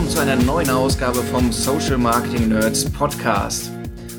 [0.00, 3.70] Willkommen zu einer neuen Ausgabe vom Social Marketing Nerds Podcast.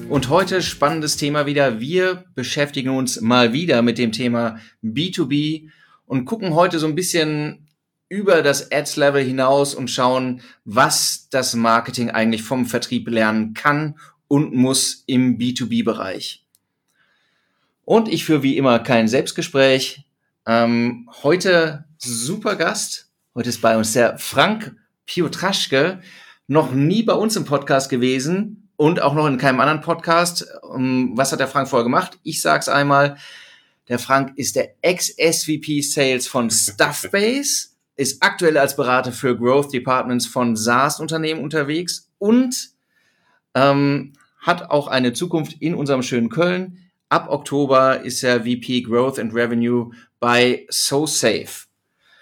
[0.09, 1.79] Und heute spannendes Thema wieder.
[1.79, 5.71] Wir beschäftigen uns mal wieder mit dem Thema B2B
[6.05, 7.67] und gucken heute so ein bisschen
[8.09, 14.53] über das Ads-Level hinaus und schauen, was das Marketing eigentlich vom Vertrieb lernen kann und
[14.53, 16.45] muss im B2B-Bereich.
[17.85, 20.05] Und ich führe wie immer kein Selbstgespräch.
[20.45, 23.09] Ähm, heute super Gast.
[23.33, 24.75] Heute ist bei uns der Frank
[25.05, 26.01] Piotraschke,
[26.47, 30.45] noch nie bei uns im Podcast gewesen und auch noch in keinem anderen Podcast.
[30.73, 32.19] Ähm, was hat der Frank vorher gemacht?
[32.23, 33.17] Ich sag's einmal.
[33.89, 40.25] Der Frank ist der Ex-SVP Sales von Stuffbase, ist aktuell als Berater für Growth Departments
[40.25, 42.69] von SaaS-Unternehmen unterwegs und
[43.53, 46.79] ähm, hat auch eine Zukunft in unserem schönen Köln.
[47.09, 51.67] Ab Oktober ist er VP Growth and Revenue bei SoSafe.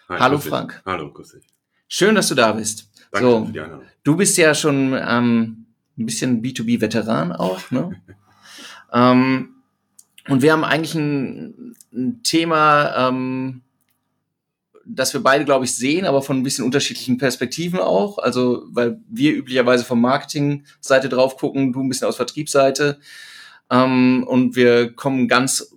[0.10, 0.40] Hi, Hallo.
[0.40, 0.82] Frank.
[0.86, 1.46] Hallo, grüß dich.
[1.90, 2.90] Schön, dass du da bist.
[3.12, 3.86] Danke so, für die Einladung.
[4.04, 5.66] du bist ja schon ähm,
[5.98, 8.00] ein bisschen B2B-Veteran auch, ne?
[8.94, 9.56] ähm,
[10.28, 13.64] und wir haben eigentlich ein, ein Thema, ähm,
[14.86, 18.20] das wir beide, glaube ich, sehen, aber von ein bisschen unterschiedlichen Perspektiven auch.
[18.20, 23.00] Also, weil wir üblicherweise vom Marketing-Seite drauf gucken, du ein bisschen aus Vertriebsseite.
[23.72, 25.76] Ähm, und wir kommen ganz,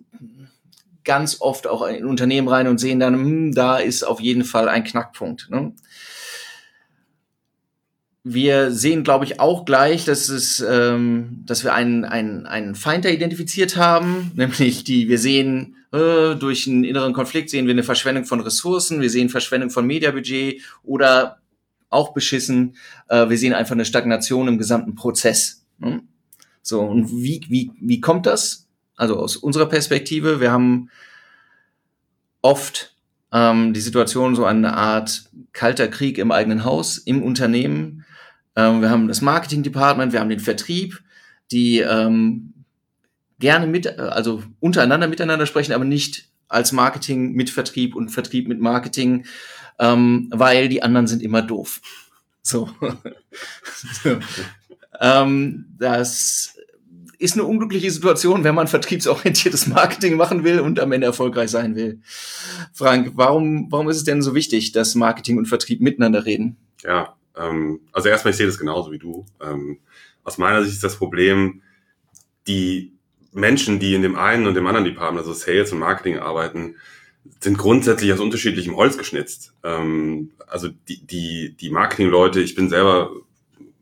[1.04, 4.68] ganz oft auch in Unternehmen rein und sehen dann, hm, da ist auf jeden Fall
[4.68, 5.48] ein Knackpunkt.
[5.50, 5.72] Ne?
[8.24, 13.04] Wir sehen, glaube ich, auch gleich, dass es, ähm, dass wir einen, einen, einen Feind
[13.04, 17.82] da identifiziert haben, nämlich die, wir sehen äh, durch einen inneren Konflikt sehen wir eine
[17.82, 21.38] Verschwendung von Ressourcen, wir sehen Verschwendung von Mediabudget oder
[21.90, 22.76] auch beschissen,
[23.08, 25.64] äh, wir sehen einfach eine Stagnation im gesamten Prozess.
[25.78, 26.02] Ne?
[26.62, 28.61] So, und wie, wie, wie kommt das?
[28.96, 30.90] Also aus unserer Perspektive, wir haben
[32.42, 32.94] oft
[33.32, 38.04] ähm, die Situation so eine Art kalter Krieg im eigenen Haus, im Unternehmen.
[38.56, 41.02] Ähm, wir haben das Marketing-Department, wir haben den Vertrieb,
[41.50, 42.52] die ähm,
[43.38, 48.60] gerne mit, also untereinander miteinander sprechen, aber nicht als Marketing mit Vertrieb und Vertrieb mit
[48.60, 49.24] Marketing,
[49.78, 51.80] ähm, weil die anderen sind immer doof.
[52.42, 52.68] So.
[54.02, 54.18] so.
[55.00, 56.56] Ähm, das
[57.22, 61.76] ist eine unglückliche Situation, wenn man vertriebsorientiertes Marketing machen will und am Ende erfolgreich sein
[61.76, 62.00] will.
[62.72, 66.56] Frank, warum, warum ist es denn so wichtig, dass Marketing und Vertrieb miteinander reden?
[66.82, 69.24] Ja, ähm, also erstmal, ich sehe das genauso wie du.
[69.40, 69.78] Ähm,
[70.24, 71.62] aus meiner Sicht ist das Problem,
[72.46, 72.92] die
[73.32, 76.74] Menschen, die in dem einen und dem anderen Department, also Sales und Marketing arbeiten,
[77.40, 79.54] sind grundsätzlich aus unterschiedlichem Holz geschnitzt.
[79.62, 83.10] Ähm, also die, die, die Marketing-Leute, ich bin selber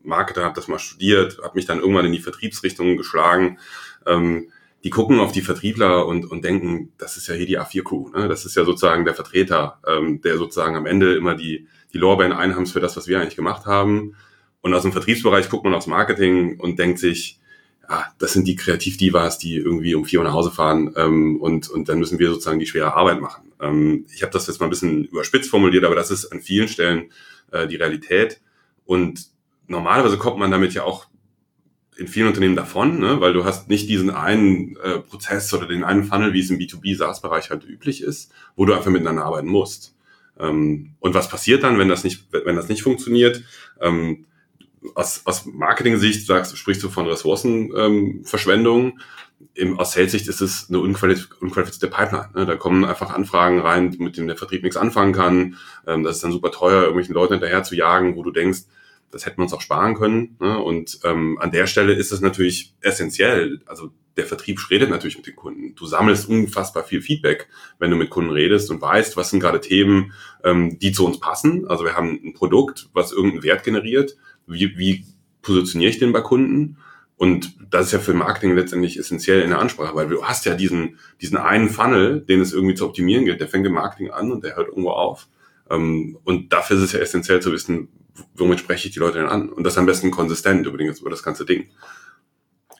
[0.03, 3.59] Marketer, habe das mal studiert, habe mich dann irgendwann in die Vertriebsrichtung geschlagen.
[4.05, 4.49] Ähm,
[4.83, 8.09] die gucken auf die Vertriebler und, und denken, das ist ja hier die A4-Crew.
[8.09, 8.27] Ne?
[8.27, 12.33] Das ist ja sozusagen der Vertreter, ähm, der sozusagen am Ende immer die, die Lorbeeren
[12.33, 14.15] einhamst für das, was wir eigentlich gemacht haben.
[14.61, 17.39] Und aus dem Vertriebsbereich guckt man aufs Marketing und denkt sich,
[17.89, 21.69] ja, das sind die Kreativdivas, die irgendwie um vier Uhr nach Hause fahren ähm, und,
[21.69, 23.51] und dann müssen wir sozusagen die schwere Arbeit machen.
[23.59, 26.67] Ähm, ich habe das jetzt mal ein bisschen überspitzt formuliert, aber das ist an vielen
[26.67, 27.11] Stellen
[27.51, 28.39] äh, die Realität.
[28.85, 29.27] Und
[29.67, 31.07] normalerweise kommt man damit ja auch
[31.97, 33.21] in vielen Unternehmen davon, ne?
[33.21, 36.57] weil du hast nicht diesen einen äh, Prozess oder den einen Funnel, wie es im
[36.57, 39.95] B2B-SaaS-Bereich halt üblich ist, wo du einfach miteinander arbeiten musst.
[40.39, 43.43] Ähm, und was passiert dann, wenn das nicht, wenn das nicht funktioniert?
[43.79, 44.25] Ähm,
[44.95, 48.99] aus, aus Marketing-Sicht sagst, sprichst du von Ressourcenverschwendung.
[49.55, 52.29] Ähm, aus Sales-Sicht ist es eine unqualif unqualifizierte Pipeline.
[52.33, 52.45] Ne?
[52.45, 55.57] Da kommen einfach Anfragen rein, mit denen der Vertrieb nichts anfangen kann.
[55.85, 58.61] Ähm, das ist dann super teuer, irgendwelchen Leuten hinterher zu jagen, wo du denkst,
[59.11, 60.37] das hätten wir uns auch sparen können.
[60.39, 60.57] Ne?
[60.57, 63.61] Und ähm, an der Stelle ist es natürlich essentiell.
[63.65, 65.75] Also der Vertrieb redet natürlich mit den Kunden.
[65.75, 67.47] Du sammelst unfassbar viel Feedback,
[67.79, 70.13] wenn du mit Kunden redest und weißt, was sind gerade Themen,
[70.43, 71.67] ähm, die zu uns passen.
[71.67, 74.17] Also wir haben ein Produkt, was irgendeinen Wert generiert.
[74.47, 75.05] Wie, wie
[75.41, 76.77] positioniere ich den bei Kunden?
[77.15, 80.55] Und das ist ja für Marketing letztendlich essentiell in der Ansprache, weil du hast ja
[80.55, 83.39] diesen, diesen einen Funnel, den es irgendwie zu optimieren gilt.
[83.39, 85.27] Der fängt im Marketing an und der hört irgendwo auf.
[85.69, 87.89] Ähm, und dafür ist es ja essentiell zu wissen,
[88.35, 89.49] womit spreche ich die Leute denn an?
[89.49, 91.69] Und das am besten konsistent über, den, über das ganze Ding.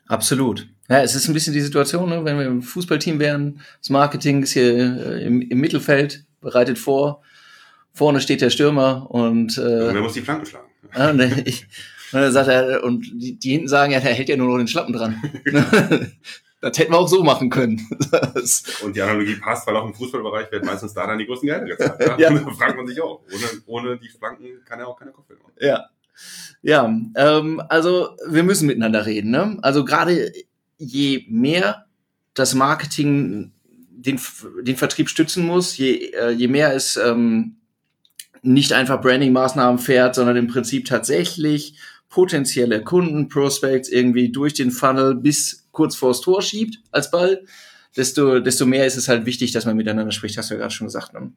[0.08, 0.68] Absolut.
[0.90, 4.44] Ja, es ist ein bisschen die Situation, ne, wenn wir im Fußballteam wären, das Marketing
[4.44, 7.22] ist hier äh, im, im, Mittelfeld, bereitet vor,
[7.94, 10.68] vorne steht der Stürmer und äh, und er muss die Flanken schlagen.
[10.98, 11.68] Ja, und, ich,
[12.12, 14.58] und dann sagt er, und die, die hinten sagen, ja, der hält ja nur noch
[14.58, 15.22] den Schlappen dran.
[16.62, 17.82] Das hätten wir auch so machen können.
[18.84, 21.66] und die Analogie passt, weil auch im Fußballbereich werden meistens da dann die großen Gelder
[21.66, 22.00] gezahlt.
[22.00, 22.18] Ja?
[22.20, 22.30] ja.
[22.30, 23.22] Da fragt man sich auch.
[23.34, 25.54] Ohne, ohne die Flanken kann er auch keine Kopfhörer machen.
[25.60, 25.90] Ja.
[26.62, 26.86] Ja,
[27.16, 29.32] ähm, also wir müssen miteinander reden.
[29.32, 29.58] Ne?
[29.64, 30.32] Also gerade
[30.78, 31.86] je mehr
[32.36, 34.20] das Marketing den,
[34.62, 37.58] den Vertrieb stützen muss, je, äh, je mehr es ähm,
[38.44, 41.76] nicht einfach Branding-Maßnahmen fährt, sondern im Prinzip tatsächlich
[42.10, 47.44] potenzielle Kunden, Prospects irgendwie durch den Funnel bis kurz vors Tor schiebt als Ball
[47.96, 50.74] desto, desto mehr ist es halt wichtig, dass man miteinander spricht, hast du ja gerade
[50.74, 51.14] schon gesagt.
[51.14, 51.32] Ne?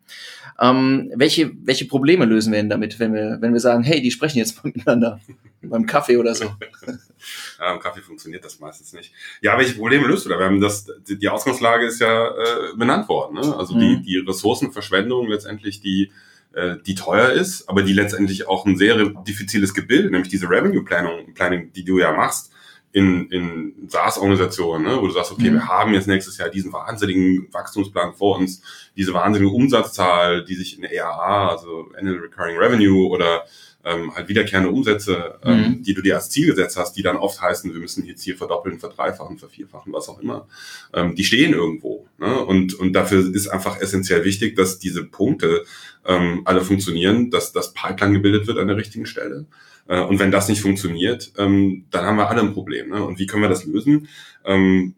[0.61, 4.11] Ähm, welche, welche Probleme lösen wir denn damit, wenn wir, wenn wir sagen, hey, die
[4.11, 5.21] sprechen jetzt mal miteinander
[5.63, 6.45] beim Kaffee oder so?
[7.59, 9.13] ja, im Kaffee funktioniert das meistens nicht.
[9.41, 10.39] Ja, welche Probleme löst du da?
[10.39, 13.35] Wir haben das, die Ausgangslage ist ja äh, benannt worden.
[13.35, 13.57] Ne?
[13.57, 13.81] Also mhm.
[13.81, 16.13] die, die Ressourcenverschwendung letztendlich, die
[16.53, 20.85] äh, die teuer ist, aber die letztendlich auch ein sehr diffiziles Gebilde, nämlich diese Revenue
[20.85, 22.53] Planning, Planning, die du ja machst,
[22.95, 25.55] in, in SaaS-Organisationen, ne, wo du sagst, okay, mhm.
[25.55, 28.63] wir haben jetzt nächstes Jahr diesen wahnsinnigen Wachstumsplan vor uns,
[28.97, 33.43] diese wahnsinnige Umsatzzahl, die sich in ERA, also Annual Recurring Revenue oder
[33.85, 35.83] ähm, halt wiederkehrende Umsätze, ähm, mhm.
[35.83, 38.37] die du dir als Ziel gesetzt hast, die dann oft heißen, wir müssen jetzt hier
[38.37, 40.47] verdoppeln, verdreifachen, vervierfachen, was auch immer.
[40.93, 42.07] Ähm, die stehen irgendwo.
[42.19, 42.45] Ne?
[42.45, 45.65] Und, und dafür ist einfach essentiell wichtig, dass diese Punkte
[46.07, 49.47] ähm, alle funktionieren, dass das Pipeline gebildet wird an der richtigen Stelle.
[49.89, 52.91] Äh, und wenn das nicht funktioniert, ähm, dann haben wir alle ein Problem.
[52.91, 53.03] Ne?
[53.03, 54.09] Und wie können wir das lösen?
[54.45, 54.95] Ähm,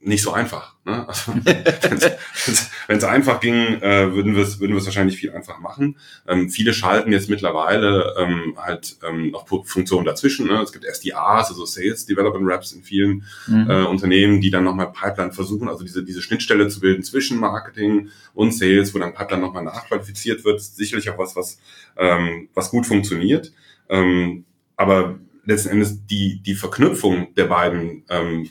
[0.00, 0.74] nicht so einfach.
[0.84, 1.06] Ne?
[1.90, 5.96] Also, Wenn es einfach ging, äh, würden wir es würden wahrscheinlich viel einfacher machen.
[6.26, 10.46] Ähm, viele schalten jetzt mittlerweile ähm, halt ähm, noch Funktionen dazwischen.
[10.46, 10.62] Ne?
[10.62, 13.68] Es gibt SDAs, also Sales Development Reps in vielen mhm.
[13.68, 18.08] äh, Unternehmen, die dann nochmal Pipeline versuchen, also diese, diese Schnittstelle zu bilden zwischen Marketing
[18.32, 20.62] und Sales, wo dann Pipeline nochmal nachqualifiziert wird.
[20.62, 21.58] Sicherlich auch was, was,
[21.96, 23.52] ähm, was gut funktioniert.
[23.88, 24.44] Ähm,
[24.76, 28.48] aber letzten Endes die, die Verknüpfung der beiden ähm,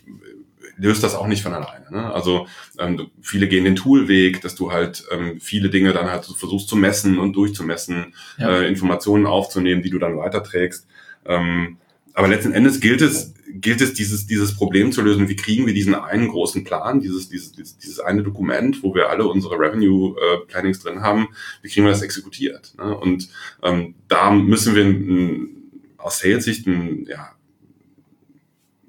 [0.78, 1.86] löst das auch nicht von alleine.
[1.92, 2.14] Ne?
[2.14, 2.48] Also
[2.80, 6.76] ähm, viele gehen den Toolweg, dass du halt ähm, viele Dinge dann halt versuchst zu
[6.76, 8.62] messen und durchzumessen, ja.
[8.62, 10.88] äh, Informationen aufzunehmen, die du dann weiterträgst.
[11.26, 11.78] Ähm,
[12.14, 15.30] aber letzten Endes gilt es, gilt es, dieses, dieses Problem zu lösen.
[15.30, 19.26] Wie kriegen wir diesen einen großen Plan, dieses, dieses, dieses, eine Dokument, wo wir alle
[19.26, 21.30] unsere Revenue äh, Plannings drin haben,
[21.62, 22.74] wie kriegen wir das exekutiert?
[22.78, 22.96] Ne?
[22.96, 23.30] Und
[23.64, 25.50] ähm, da müssen wir ein,
[25.98, 27.32] aus Sales-Sicht ein, ja,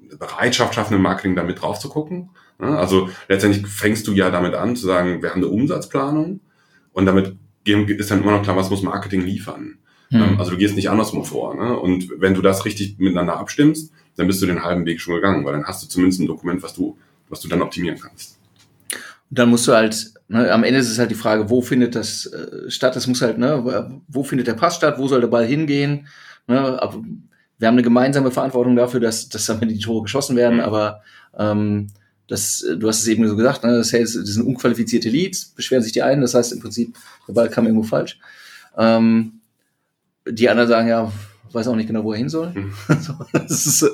[0.07, 2.29] eine Bereitschaft schaffen, im Marketing damit drauf zu gucken.
[2.59, 2.77] Ne?
[2.77, 6.41] Also letztendlich fängst du ja damit an zu sagen, wir haben eine Umsatzplanung
[6.91, 7.35] und damit
[7.65, 9.77] ist dann immer noch klar, was muss Marketing liefern.
[10.09, 10.39] Mhm.
[10.39, 11.55] Also du gehst nicht andersrum vor.
[11.55, 11.77] Ne?
[11.77, 15.45] Und wenn du das richtig miteinander abstimmst, dann bist du den halben Weg schon gegangen,
[15.45, 16.97] weil dann hast du zumindest ein Dokument, was du,
[17.29, 18.37] was du dann optimieren kannst.
[19.29, 21.95] Und dann musst du halt, ne, am Ende ist es halt die Frage, wo findet
[21.95, 22.97] das äh, statt?
[22.97, 24.99] Das muss halt, ne, wo findet der Pass statt?
[24.99, 26.07] Wo soll der Ball hingehen?
[26.47, 27.01] Ne, aber
[27.59, 30.63] wir haben eine gemeinsame Verantwortung dafür, dass, dass damit die Tore geschossen werden, mhm.
[30.63, 31.01] aber
[31.37, 31.87] ähm,
[32.27, 35.93] das, du hast es eben so gesagt, ne, das, das sind unqualifizierte Leads, beschweren sich
[35.93, 38.19] die einen, das heißt im Prinzip, der Ball kam irgendwo falsch.
[38.77, 39.39] Ähm,
[40.27, 41.11] die anderen sagen, ja,
[41.53, 42.53] weiß auch nicht genau, wo er hin soll.
[42.53, 42.73] Mhm.
[43.33, 43.85] das, ist,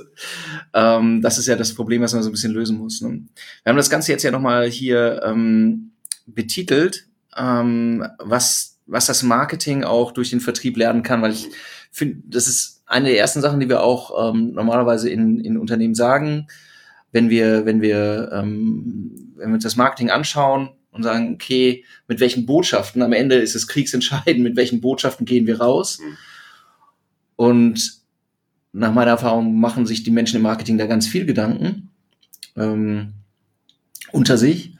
[0.74, 3.02] ähm, das ist ja das Problem, was man so ein bisschen lösen muss.
[3.02, 3.22] Ne?
[3.64, 5.92] Wir haben das Ganze jetzt ja nochmal hier ähm,
[6.26, 7.08] betitelt,
[7.38, 11.50] ähm, was, was das Marketing auch durch den Vertrieb lernen kann, weil ich
[11.92, 15.96] finde, das ist eine der ersten Sachen, die wir auch ähm, normalerweise in, in Unternehmen
[15.96, 16.48] sagen,
[17.12, 22.20] wenn wir, wenn wir, ähm, wenn wir uns das Marketing anschauen und sagen, okay, mit
[22.20, 26.00] welchen Botschaften, am Ende ist es kriegsentscheidend, mit welchen Botschaften gehen wir raus.
[26.00, 26.18] Mhm.
[27.36, 28.02] Und
[28.74, 31.90] nach meiner Erfahrung machen sich die Menschen im Marketing da ganz viel Gedanken
[32.56, 33.14] ähm,
[34.12, 34.74] unter sich.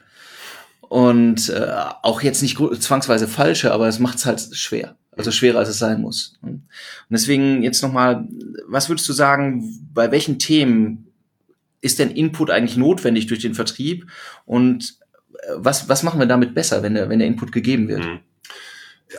[0.80, 4.96] Und äh, auch jetzt nicht zwangsweise falsche, aber es macht es halt schwer.
[5.16, 6.38] Also schwerer, als es sein muss.
[6.42, 6.68] Und
[7.08, 8.28] deswegen jetzt nochmal,
[8.68, 11.06] was würdest du sagen, bei welchen Themen
[11.80, 14.06] ist denn Input eigentlich notwendig durch den Vertrieb?
[14.44, 14.98] Und
[15.32, 18.04] äh, was, was machen wir damit besser, wenn der, wenn der Input gegeben wird?
[18.04, 18.18] Mhm.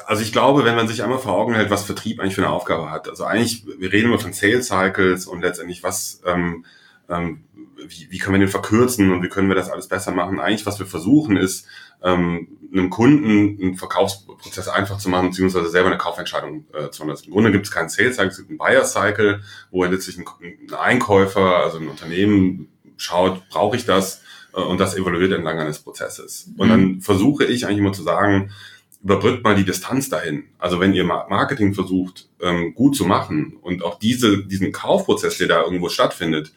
[0.05, 2.51] Also ich glaube, wenn man sich einmal vor Augen hält, was Vertrieb eigentlich für eine
[2.51, 3.07] Aufgabe hat.
[3.07, 6.65] Also eigentlich, wir reden immer von Sales Cycles und letztendlich was, ähm,
[7.09, 7.43] ähm,
[7.87, 10.39] wie, wie können wir den verkürzen und wie können wir das alles besser machen.
[10.39, 11.67] Eigentlich, was wir versuchen, ist,
[12.03, 17.17] ähm, einem Kunden einen Verkaufsprozess einfach zu machen, beziehungsweise selber eine Kaufentscheidung äh, zu machen.
[17.25, 19.41] Im Grunde gibt es keinen Sales Cycle, es gibt einen Buyer Cycle,
[19.71, 22.67] wo er letztlich ein, ein Einkäufer, also ein Unternehmen
[22.97, 24.21] schaut, brauche ich das
[24.53, 26.49] äh, und das evaluiert entlang eines Prozesses.
[26.57, 27.01] Und dann mhm.
[27.01, 28.51] versuche ich eigentlich immer zu sagen,
[29.07, 30.43] überbrückt mal die Distanz dahin.
[30.59, 35.47] Also wenn ihr Marketing versucht, ähm, gut zu machen und auch diese, diesen Kaufprozess, der
[35.47, 36.51] da irgendwo stattfindet,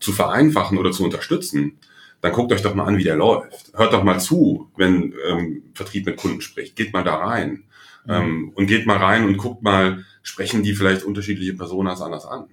[0.00, 1.78] zu vereinfachen oder zu unterstützen,
[2.20, 3.72] dann guckt euch doch mal an, wie der läuft.
[3.74, 6.74] Hört doch mal zu, wenn ähm, Vertrieb mit Kunden spricht.
[6.74, 7.64] Geht mal da rein.
[8.04, 8.12] Mhm.
[8.12, 12.46] Ähm, und geht mal rein und guckt mal, sprechen die vielleicht unterschiedliche Personas anders an?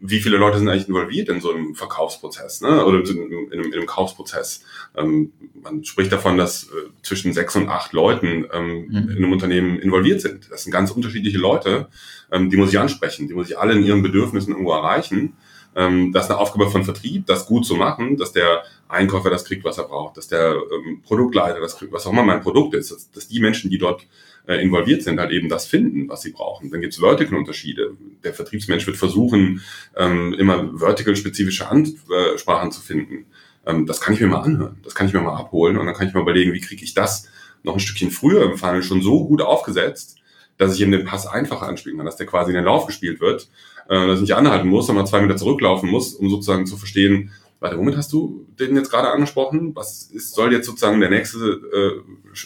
[0.00, 2.84] Wie viele Leute sind eigentlich involviert in so einem Verkaufsprozess ne?
[2.84, 4.62] oder in, in, in einem Kaufsprozess?
[4.96, 8.96] Ähm, man spricht davon, dass äh, zwischen sechs und acht Leuten ähm, mhm.
[9.10, 10.50] in einem Unternehmen involviert sind.
[10.50, 11.88] Das sind ganz unterschiedliche Leute,
[12.32, 15.36] ähm, die muss ich ansprechen, die muss ich alle in ihren Bedürfnissen irgendwo erreichen.
[15.76, 19.44] Ähm, das ist eine Aufgabe von Vertrieb, das gut zu machen, dass der Einkäufer das
[19.44, 22.74] kriegt, was er braucht, dass der ähm, Produktleiter das kriegt, was auch immer mein Produkt
[22.74, 24.06] ist, dass, dass die Menschen, die dort
[24.46, 26.70] äh, involviert sind, halt eben das finden, was sie brauchen.
[26.70, 27.96] Dann gibt es Vertical-Unterschiede.
[28.24, 29.62] Der Vertriebsmensch wird versuchen,
[29.96, 33.26] ähm, immer vertical-spezifische Ansprachen zu finden.
[33.66, 35.94] Ähm, das kann ich mir mal anhören, das kann ich mir mal abholen und dann
[35.94, 37.28] kann ich mal überlegen, wie kriege ich das
[37.62, 40.16] noch ein Stückchen früher im Funnel schon so gut aufgesetzt,
[40.56, 43.20] dass ich eben den Pass einfacher anspielen kann, dass der quasi in den Lauf gespielt
[43.20, 43.48] wird,
[43.88, 47.32] äh, dass ich nicht anhalten muss, sondern zwei Meter zurücklaufen muss, um sozusagen zu verstehen,
[47.60, 49.74] warte, womit hast du den jetzt gerade angesprochen?
[49.74, 52.36] Was ist, soll jetzt sozusagen der nächste äh,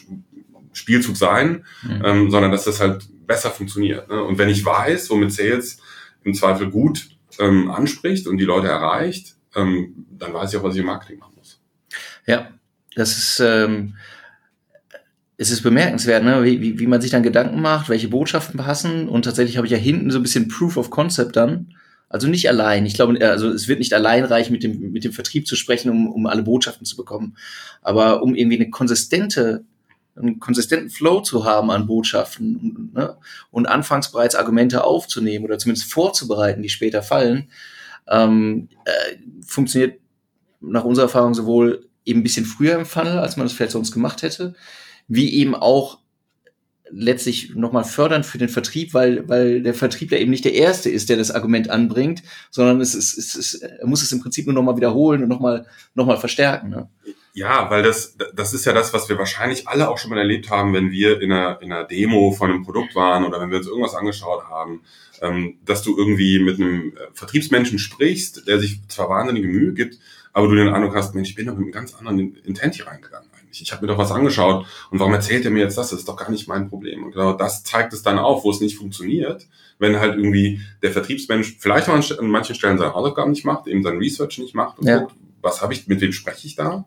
[0.73, 2.03] Spielzug sein, mhm.
[2.05, 4.09] ähm, sondern dass das halt besser funktioniert.
[4.09, 4.23] Ne?
[4.23, 5.79] Und wenn ich weiß, womit Sales
[6.25, 7.09] im Zweifel gut
[7.39, 11.19] ähm, anspricht und die Leute erreicht, ähm, dann weiß ich auch, was ich im Marketing
[11.19, 11.61] machen muss.
[12.27, 12.51] Ja,
[12.95, 13.95] das ist, ähm,
[15.37, 16.45] es ist bemerkenswert, ne?
[16.45, 19.09] wie, wie, wie man sich dann Gedanken macht, welche Botschaften passen.
[19.09, 21.75] Und tatsächlich habe ich ja hinten so ein bisschen Proof of Concept dann.
[22.09, 22.87] Also nicht allein.
[22.87, 25.91] Ich glaube, also es wird nicht allein reichen, mit dem, mit dem Vertrieb zu sprechen,
[25.91, 27.37] um, um alle Botschaften zu bekommen.
[27.83, 29.65] Aber um irgendwie eine konsistente
[30.21, 33.17] einen konsistenten Flow zu haben an Botschaften ne?
[33.51, 37.51] und anfangs bereits Argumente aufzunehmen oder zumindest vorzubereiten, die später fallen,
[38.09, 40.01] ähm, äh, funktioniert
[40.61, 43.93] nach unserer Erfahrung sowohl eben ein bisschen früher im Funnel, als man das vielleicht sonst
[43.93, 44.55] gemacht hätte,
[45.09, 46.01] wie eben auch
[46.93, 51.09] letztlich nochmal fördern für den Vertrieb, weil, weil der Vertriebler eben nicht der Erste ist,
[51.09, 54.55] der das Argument anbringt, sondern es ist, es ist, er muss es im Prinzip nur
[54.55, 56.71] nochmal wiederholen und nochmal noch mal verstärken.
[56.71, 56.89] Ne?
[57.33, 60.51] Ja, weil das, das ist ja das, was wir wahrscheinlich alle auch schon mal erlebt
[60.51, 63.59] haben, wenn wir in einer, in einer Demo von einem Produkt waren oder wenn wir
[63.59, 64.83] uns irgendwas angeschaut haben,
[65.21, 69.99] ähm, dass du irgendwie mit einem Vertriebsmenschen sprichst, der sich zwar wahnsinnige Mühe gibt,
[70.33, 72.87] aber du den Eindruck hast, Mensch, ich bin doch mit einem ganz anderen Intent hier
[72.87, 73.63] reingegangen eigentlich.
[73.63, 75.91] Ich habe mir doch was angeschaut und warum erzählt er mir jetzt das?
[75.91, 77.05] Das ist doch gar nicht mein Problem.
[77.05, 79.47] Und genau das zeigt es dann auf, wo es nicht funktioniert,
[79.79, 83.99] wenn halt irgendwie der Vertriebsmensch vielleicht an manchen Stellen seine Hausaufgaben nicht macht, eben sein
[83.99, 84.99] Research nicht macht und ja.
[84.99, 86.85] guckt, was habe ich, mit wem spreche ich da?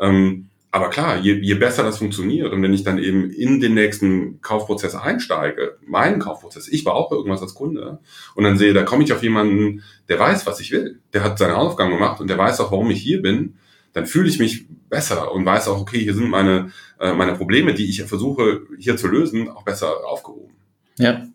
[0.00, 3.74] Ähm, aber klar, je, je besser das funktioniert und wenn ich dann eben in den
[3.74, 7.98] nächsten Kaufprozess einsteige, meinen Kaufprozess, ich brauche irgendwas als Kunde
[8.36, 11.38] und dann sehe, da komme ich auf jemanden, der weiß, was ich will, der hat
[11.38, 13.56] seine Hausaufgaben gemacht und der weiß auch, warum ich hier bin,
[13.92, 17.74] dann fühle ich mich besser und weiß auch, okay, hier sind meine, äh, meine Probleme,
[17.74, 20.54] die ich versuche hier zu lösen, auch besser aufgehoben.
[20.98, 21.26] Ja.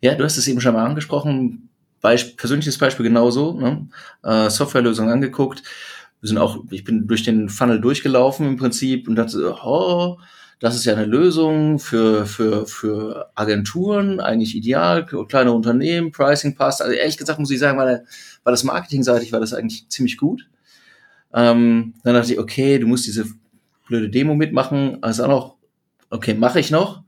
[0.00, 3.88] Ja, du hast es eben schon mal angesprochen, Beisp persönliches Beispiel genauso, ne?
[4.22, 5.62] äh, Softwarelösung angeguckt
[6.20, 10.18] wir sind auch, ich bin durch den Funnel durchgelaufen im Prinzip und dachte, oh,
[10.60, 16.82] das ist ja eine Lösung für, für, für Agenturen, eigentlich ideal, kleine Unternehmen, Pricing passt.
[16.82, 18.04] Also ehrlich gesagt muss ich sagen, der,
[18.42, 20.48] war das marketingseitig, war das eigentlich ziemlich gut.
[21.32, 23.26] Ähm, dann dachte ich, okay, du musst diese
[23.86, 25.56] blöde Demo mitmachen, also auch noch,
[26.10, 27.04] okay, mache ich noch.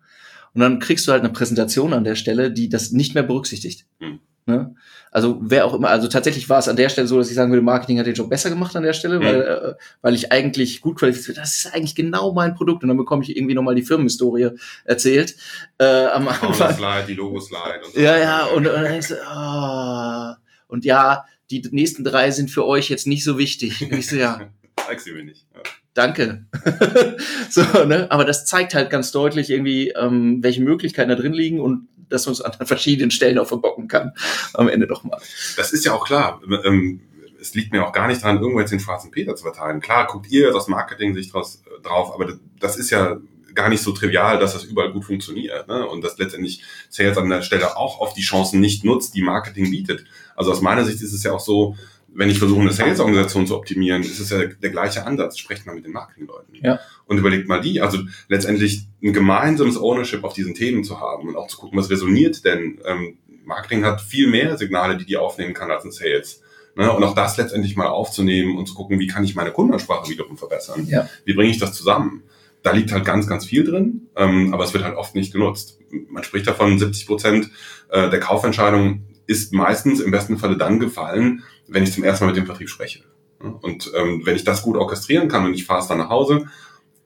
[0.55, 3.87] Und dann kriegst du halt eine Präsentation an der Stelle, die das nicht mehr berücksichtigt.
[3.99, 4.21] Hm.
[4.47, 4.75] Ne?
[5.11, 7.51] Also wer auch immer, also tatsächlich war es an der Stelle so, dass ich sagen
[7.51, 9.25] würde, Marketing hat den Job besser gemacht an der Stelle, mhm.
[9.25, 12.97] weil, äh, weil ich eigentlich gut qualifiziert, das ist eigentlich genau mein Produkt und dann
[12.97, 14.51] bekomme ich irgendwie nochmal die Firmenhistorie
[14.85, 15.37] erzählt.
[15.79, 16.75] Äh, am Anfang.
[16.75, 17.85] Slide, die Logo-Slide.
[17.85, 18.01] Und so.
[18.01, 20.35] Ja, ja, und, und dann denkst du, oh,
[20.69, 23.83] und ja, die nächsten drei sind für euch jetzt nicht so wichtig.
[23.83, 24.41] Und ich so, ja.
[24.87, 25.47] Zeig sie mir nicht.
[25.55, 25.61] Ja.
[25.95, 26.47] Danke.
[27.51, 28.07] so, ne?
[28.11, 32.27] Aber das zeigt halt ganz deutlich irgendwie, ähm, welche Möglichkeiten da drin liegen und dass
[32.27, 34.13] man es an verschiedenen Stellen auch verbocken kann.
[34.55, 35.21] Am Ende doch mal.
[35.57, 36.41] Das ist ja auch klar.
[36.65, 37.01] Ähm,
[37.41, 39.81] es liegt mir auch gar nicht daran, irgendwo jetzt den schwarzen Peter zu verteilen.
[39.81, 43.17] Klar, guckt ihr aus Marketing-Sicht äh, drauf, aber das ist ja
[43.55, 45.69] gar nicht so trivial, dass das überall gut funktioniert.
[45.69, 45.87] Ne?
[45.87, 49.71] Und dass letztendlich Sales an der Stelle auch auf die Chancen nicht nutzt, die Marketing
[49.71, 50.05] bietet.
[50.37, 51.77] Also aus meiner Sicht ist es ja auch so,
[52.15, 55.39] wenn ich versuche, eine Sales-Organisation zu optimieren, ist es ja der gleiche Ansatz.
[55.39, 56.55] Sprecht mal mit den Marketingleuten.
[56.63, 56.81] Ja.
[57.07, 57.81] Und überlegt mal die.
[57.81, 57.99] Also
[58.29, 62.45] letztendlich ein gemeinsames Ownership auf diesen Themen zu haben und auch zu gucken, was resoniert
[62.45, 62.81] denn.
[62.85, 66.43] Ähm, Marketing hat viel mehr Signale, die die aufnehmen kann als ein Sales.
[66.77, 66.93] Ne?
[66.93, 70.37] Und auch das letztendlich mal aufzunehmen und zu gucken, wie kann ich meine Kundensprache wiederum
[70.37, 70.87] verbessern?
[70.89, 71.09] Ja.
[71.25, 72.23] Wie bringe ich das zusammen?
[72.63, 75.79] Da liegt halt ganz, ganz viel drin, ähm, aber es wird halt oft nicht genutzt.
[76.09, 77.51] Man spricht davon, 70 Prozent
[77.89, 82.33] äh, der Kaufentscheidungen ist meistens im besten Falle dann gefallen, wenn ich zum ersten Mal
[82.33, 83.05] mit dem Vertrieb spreche.
[83.39, 86.47] Und ähm, wenn ich das gut orchestrieren kann und ich fahre es dann nach Hause,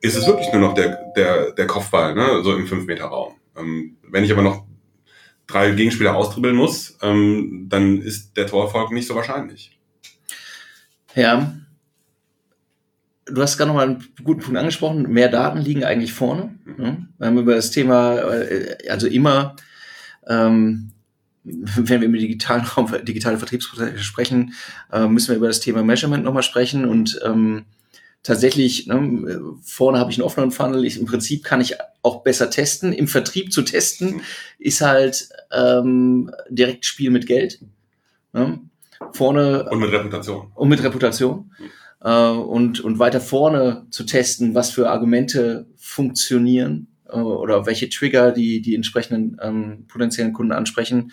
[0.00, 2.42] ist es wirklich nur noch der, der, der Kopfball, ne?
[2.42, 3.34] so im 5-Meter-Raum.
[3.56, 4.66] Ähm, wenn ich aber noch
[5.46, 9.78] drei Gegenspieler austribbeln muss, ähm, dann ist der Torerfolg nicht so wahrscheinlich.
[11.14, 11.54] Ja.
[13.26, 15.10] Du hast gerade noch mal einen guten Punkt angesprochen.
[15.10, 16.58] Mehr Daten liegen eigentlich vorne.
[16.76, 17.06] Ne?
[17.16, 19.56] Wir haben über das Thema, äh, also immer
[20.26, 20.93] ähm,
[21.44, 24.54] wenn wir über digitalen Raum, digitale Vertriebsprozesse sprechen,
[24.92, 27.66] äh, müssen wir über das Thema Measurement nochmal sprechen und ähm,
[28.22, 32.50] tatsächlich, ne, vorne habe ich einen offenen Funnel, ich, im Prinzip kann ich auch besser
[32.50, 32.92] testen.
[32.92, 34.22] Im Vertrieb zu testen
[34.58, 37.60] ist halt ähm, direkt Spiel mit Geld.
[38.32, 38.58] Ne?
[39.12, 40.50] Vorne und mit Reputation.
[40.54, 41.52] Und mit Reputation.
[42.00, 46.88] Äh, und, und weiter vorne zu testen, was für Argumente funktionieren
[47.22, 51.12] oder welche Trigger die, die entsprechenden ähm, potenziellen Kunden ansprechen,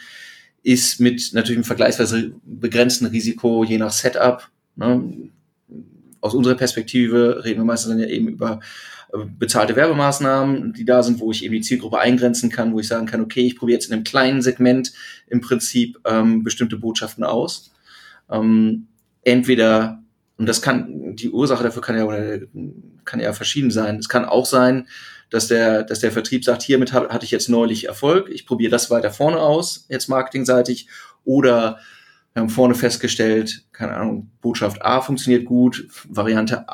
[0.63, 4.49] ist mit natürlich einem vergleichsweise begrenzten Risiko je nach Setup.
[4.75, 5.29] Ne?
[6.19, 8.59] Aus unserer Perspektive reden wir meistens dann ja eben über
[9.13, 12.87] äh, bezahlte Werbemaßnahmen, die da sind, wo ich eben die Zielgruppe eingrenzen kann, wo ich
[12.87, 14.93] sagen kann, okay, ich probiere jetzt in einem kleinen Segment
[15.27, 17.71] im Prinzip ähm, bestimmte Botschaften aus.
[18.29, 18.87] Ähm,
[19.23, 20.03] entweder,
[20.37, 22.39] und das kann, die Ursache dafür kann ja,
[23.03, 23.97] kann ja verschieden sein.
[23.97, 24.87] Es kann auch sein,
[25.31, 28.91] dass der, dass der Vertrieb sagt, hiermit hatte ich jetzt neulich Erfolg, ich probiere das
[28.91, 30.87] weiter vorne aus, jetzt marketingseitig,
[31.23, 31.79] oder
[32.33, 36.65] wir haben vorne festgestellt, keine Ahnung, Botschaft A funktioniert gut, Variante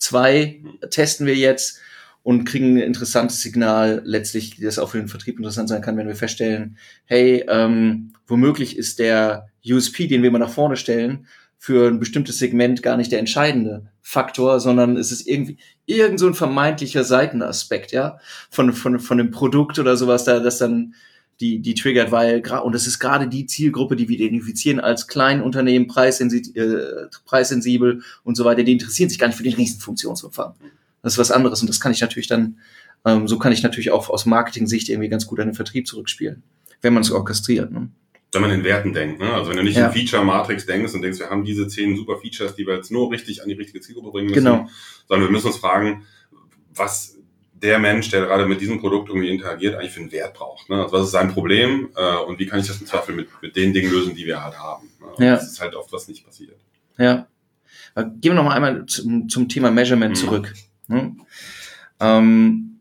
[0.00, 1.80] A2 testen wir jetzt
[2.22, 6.06] und kriegen ein interessantes Signal, letztlich, das auch für den Vertrieb interessant sein kann, wenn
[6.06, 11.26] wir feststellen, hey, ähm, womöglich ist der USP, den wir mal nach vorne stellen,
[11.58, 15.56] für ein bestimmtes Segment gar nicht der entscheidende Faktor, sondern es ist irgendwie
[15.86, 18.18] irgend so ein vermeintlicher Seitenaspekt, ja,
[18.50, 20.94] von, von, von dem Produkt oder sowas, da, das dann
[21.40, 25.88] die, die triggert, weil, und das ist gerade die Zielgruppe, die wir identifizieren als Kleinunternehmen,
[25.88, 30.54] preissensibel, äh, preissensibel und so weiter, die interessieren sich gar nicht für den riesen Funktionsumfang.
[31.02, 32.58] Das ist was anderes und das kann ich natürlich dann,
[33.06, 36.42] ähm, so kann ich natürlich auch aus Marketing-Sicht irgendwie ganz gut an den Vertrieb zurückspielen,
[36.82, 37.72] wenn man es orchestriert.
[37.72, 37.88] Ne?
[38.34, 39.20] Wenn man in Werten denkt.
[39.20, 39.32] Ne?
[39.32, 39.86] Also wenn du nicht ja.
[39.86, 43.10] in Feature-Matrix denkst und denkst, wir haben diese zehn super Features, die wir jetzt nur
[43.10, 44.68] richtig an die richtige Zielgruppe bringen müssen, genau.
[45.08, 46.04] sondern wir müssen uns fragen,
[46.74, 47.16] was
[47.54, 50.68] der Mensch, der gerade mit diesem Produkt irgendwie interagiert, eigentlich für einen Wert braucht.
[50.68, 50.82] Ne?
[50.82, 53.56] Also was ist sein Problem äh, und wie kann ich das im Zweifel mit, mit
[53.56, 54.90] den Dingen lösen, die wir halt haben.
[55.18, 55.26] Ne?
[55.26, 55.34] Ja.
[55.36, 56.56] Das ist halt oft was nicht passiert.
[56.98, 57.26] Ja.
[57.94, 60.20] Aber gehen wir noch mal einmal zum, zum Thema Measurement mhm.
[60.20, 60.54] zurück.
[60.88, 61.16] Ne?
[62.00, 62.80] Ähm,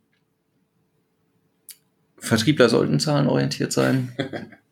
[2.17, 4.15] Vertriebler sollten zahlenorientiert sein.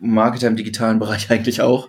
[0.00, 1.88] Marketer im digitalen Bereich eigentlich auch.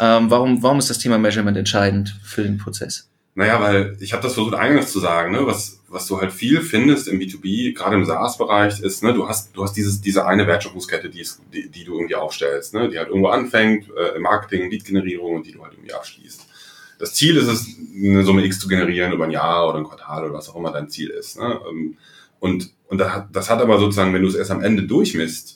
[0.00, 3.08] Ähm, warum, warum ist das Thema Measurement entscheidend für den Prozess?
[3.34, 6.62] Naja, weil ich habe das versucht eingangs zu sagen, ne, was, was du halt viel
[6.62, 10.46] findest im B2B, gerade im SaaS-Bereich, ist, ne, du hast, du hast dieses, diese eine
[10.46, 14.70] Wertschöpfungskette, die, die, die du irgendwie aufstellst, ne, die halt irgendwo anfängt, äh, im Marketing,
[14.70, 16.46] Lead-Generierung und die du halt irgendwie abschließt.
[16.98, 20.24] Das Ziel ist es, eine Summe X zu generieren über ein Jahr oder ein Quartal
[20.24, 21.38] oder was auch immer dein Ziel ist.
[21.38, 21.60] Ne?
[21.68, 21.98] Ähm,
[22.40, 25.55] und, und das hat aber sozusagen, wenn du es erst am Ende durchmisst,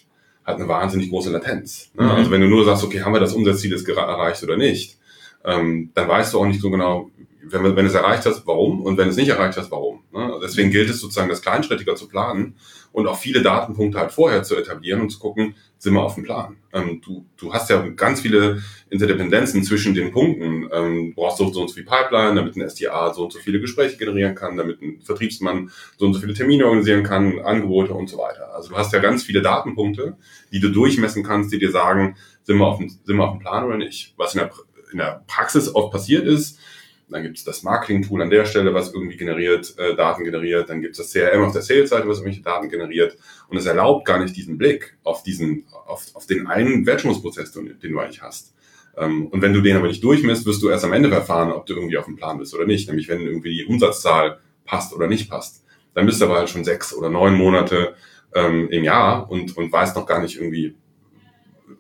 [0.51, 1.91] hat eine wahnsinnig große Latenz.
[1.95, 2.05] Ne?
[2.05, 2.11] Mhm.
[2.11, 4.99] Also wenn du nur sagst, okay, haben wir das Umsatzziel jetzt erreicht oder nicht,
[5.45, 7.11] ähm, dann weißt du auch nicht so genau,
[7.43, 10.05] wenn, wenn es erreicht hast, warum und wenn es nicht erreicht hast, warum.
[10.13, 10.39] Ne?
[10.43, 12.57] Deswegen gilt es sozusagen, das kleinschrittiger zu planen
[12.93, 16.25] und auch viele Datenpunkte halt vorher zu etablieren und zu gucken, sind wir auf dem
[16.25, 16.57] Plan.
[16.73, 20.69] Ähm, du, du hast ja ganz viele Interdependenzen zwischen den Punkten.
[20.73, 23.39] Ähm, du brauchst so, so und so viel Pipeline, damit ein SDA so und so
[23.39, 27.95] viele Gespräche generieren kann, damit ein Vertriebsmann so und so viele Termine organisieren kann, Angebote
[27.95, 28.55] und so weiter.
[28.55, 30.17] Also du hast ja ganz viele Datenpunkte,
[30.53, 33.41] die du durchmessen kannst, die dir sagen, sind wir auf dem, sind wir auf dem
[33.41, 34.15] Plan oder nicht.
[34.17, 34.51] Was in der,
[34.93, 36.59] in der Praxis oft passiert ist,
[37.11, 40.71] dann gibt es das Marketing-Tool an der Stelle, was irgendwie generiert, äh, Daten generiert.
[40.71, 43.17] Dann gibt es das CRM auf der Sales-Seite, was irgendwelche Daten generiert.
[43.49, 47.79] Und es erlaubt gar nicht diesen Blick auf diesen, auf, auf den einen Wertschöpfungsprozess, den,
[47.81, 48.55] den du eigentlich hast.
[48.97, 51.67] Ähm, und wenn du den aber nicht durchmisst, wirst du erst am Ende erfahren, ob
[51.67, 52.87] du irgendwie auf dem Plan bist oder nicht.
[52.89, 55.65] Nämlich wenn irgendwie die Umsatzzahl passt oder nicht passt.
[55.95, 57.95] Dann bist du aber halt schon sechs oder neun Monate
[58.35, 60.77] ähm, im Jahr und, und weißt noch gar nicht irgendwie,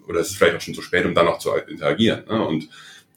[0.08, 2.24] oder es ist vielleicht auch schon zu spät, um dann noch zu interagieren.
[2.28, 2.44] Ne?
[2.44, 2.68] Und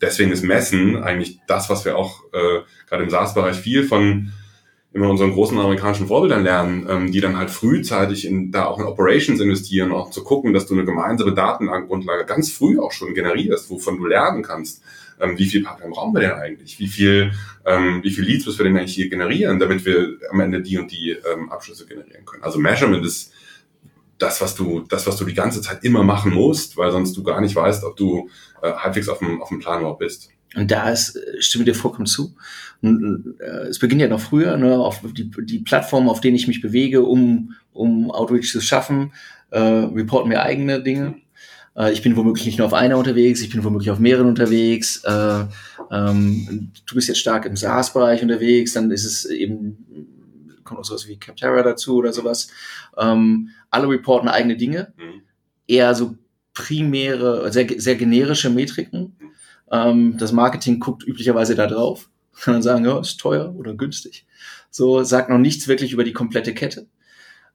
[0.03, 4.31] deswegen ist Messen eigentlich das, was wir auch äh, gerade im SaaS-Bereich viel von
[4.93, 8.85] immer unseren großen amerikanischen Vorbildern lernen, ähm, die dann halt frühzeitig in, da auch in
[8.85, 13.69] Operations investieren, auch zu gucken, dass du eine gemeinsame Datengrundlage ganz früh auch schon generierst,
[13.71, 14.83] wovon du lernen kannst.
[15.19, 16.79] Ähm, wie viel Partner brauchen wir denn eigentlich?
[16.79, 17.33] Wie viel,
[17.65, 20.77] ähm, wie viel Leads müssen wir denn eigentlich hier generieren, damit wir am Ende die
[20.77, 22.43] und die ähm, Abschlüsse generieren können?
[22.43, 23.33] Also Measurement ist
[24.23, 27.23] das, was du, das, was du die ganze Zeit immer machen musst, weil sonst du
[27.23, 28.29] gar nicht weißt, ob du
[28.61, 30.29] äh, halbwegs auf dem, auf dem Plan überhaupt bist.
[30.55, 32.35] Und da ist, äh, stimme dir vollkommen zu.
[32.81, 36.47] Und, äh, es beginnt ja noch früher, ne, auf die, die Plattform, auf denen ich
[36.47, 39.11] mich bewege, um, um Outreach zu schaffen,
[39.51, 41.15] äh, reporten mir eigene Dinge.
[41.75, 45.03] Äh, ich bin womöglich nicht nur auf einer unterwegs, ich bin womöglich auf mehreren unterwegs.
[45.03, 45.45] Äh,
[45.91, 50.12] ähm, du bist jetzt stark im SaaS-Bereich unterwegs, dann ist es eben
[50.63, 52.49] kommt auch sowas wie Capterra dazu oder sowas.
[52.97, 55.21] Ähm, alle reporten eigene Dinge, mhm.
[55.67, 56.15] eher so
[56.53, 59.15] primäre, sehr, sehr generische Metriken.
[59.19, 59.31] Mhm.
[59.71, 64.25] Ähm, das Marketing guckt üblicherweise da drauf, kann dann sagen, ja, ist teuer oder günstig.
[64.69, 66.87] So sagt noch nichts wirklich über die komplette Kette.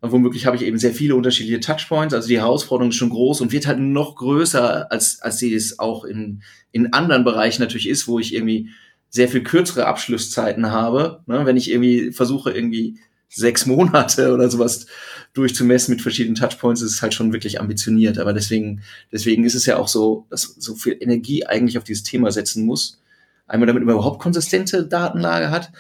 [0.01, 2.15] Und womöglich habe ich eben sehr viele unterschiedliche Touchpoints.
[2.15, 5.81] Also die Herausforderung ist schon groß und wird halt noch größer, als, als sie es
[5.81, 8.71] auch in, in anderen Bereichen natürlich ist, wo ich irgendwie
[9.11, 11.23] sehr viel kürzere Abschlusszeiten habe.
[11.27, 11.47] Ne?
[11.47, 14.87] Wenn ich irgendwie versuche, irgendwie sechs Monate oder sowas
[15.35, 18.19] durchzumessen mit verschiedenen Touchpoints, ist es halt schon wirklich ambitioniert.
[18.19, 22.03] Aber deswegen, deswegen ist es ja auch so, dass so viel Energie eigentlich auf dieses
[22.03, 23.01] Thema setzen muss.
[23.47, 25.73] Einmal damit man überhaupt konsistente Datenlage hat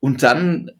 [0.00, 0.70] und dann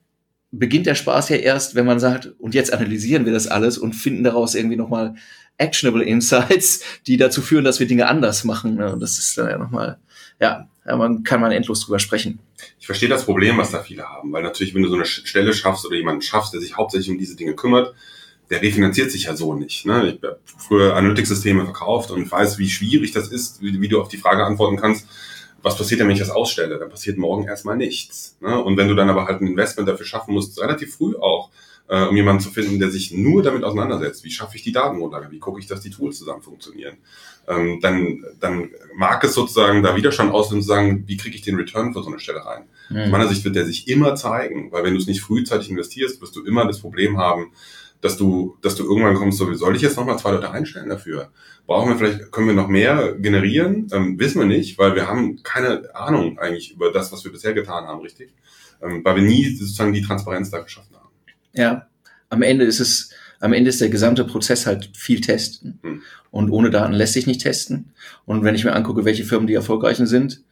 [0.52, 3.92] beginnt der Spaß ja erst, wenn man sagt, und jetzt analysieren wir das alles und
[3.92, 5.14] finden daraus irgendwie nochmal
[5.58, 8.74] actionable Insights, die dazu führen, dass wir Dinge anders machen.
[8.76, 8.92] Ne?
[8.92, 9.98] Und das ist dann ja nochmal,
[10.40, 12.38] ja, ja, man kann man endlos drüber sprechen.
[12.78, 15.52] Ich verstehe das Problem, was da viele haben, weil natürlich, wenn du so eine Stelle
[15.52, 17.94] schaffst oder jemanden schaffst, der sich hauptsächlich um diese Dinge kümmert,
[18.50, 19.86] der refinanziert sich ja so nicht.
[19.86, 20.08] Ne?
[20.08, 24.08] Ich habe früher Analytics-Systeme verkauft und weiß, wie schwierig das ist, wie, wie, du auf
[24.08, 25.06] die Frage antworten kannst,
[25.62, 26.78] was passiert denn, wenn ich das ausstelle?
[26.78, 28.36] Dann passiert morgen erstmal nichts.
[28.40, 28.60] Ne?
[28.62, 31.50] Und wenn du dann aber halt ein Investment dafür schaffen musst, relativ früh auch,
[31.90, 34.22] äh, um jemanden zu finden, der sich nur damit auseinandersetzt.
[34.24, 35.30] Wie schaffe ich die Datengrundlage?
[35.32, 36.98] Wie gucke ich, dass die Tools zusammen funktionieren?
[37.48, 41.42] Ähm, dann, dann mag es sozusagen da wieder schon aus und sagen, wie kriege ich
[41.42, 42.62] den Return für so eine Stelle rein?
[42.90, 42.98] Mhm.
[42.98, 46.22] Aus meiner Sicht wird der sich immer zeigen, weil wenn du es nicht frühzeitig investierst,
[46.22, 47.50] wirst du immer das Problem haben,
[48.00, 51.30] dass du, dass du irgendwann kommst, so, soll ich jetzt nochmal zwei Leute einstellen dafür?
[51.66, 53.88] Brauchen wir vielleicht, können wir noch mehr generieren?
[53.92, 57.52] Ähm, wissen wir nicht, weil wir haben keine Ahnung eigentlich über das, was wir bisher
[57.52, 58.32] getan haben, richtig?
[58.80, 60.99] Ähm, weil wir nie sozusagen die Transparenz da geschaffen haben.
[61.52, 61.88] Ja,
[62.28, 63.10] am Ende ist es,
[63.40, 65.78] am Ende ist der gesamte Prozess halt viel testen.
[65.82, 66.02] Hm.
[66.30, 67.92] Und ohne Daten lässt sich nicht testen.
[68.24, 70.42] Und wenn ich mir angucke, welche Firmen die erfolgreichen sind,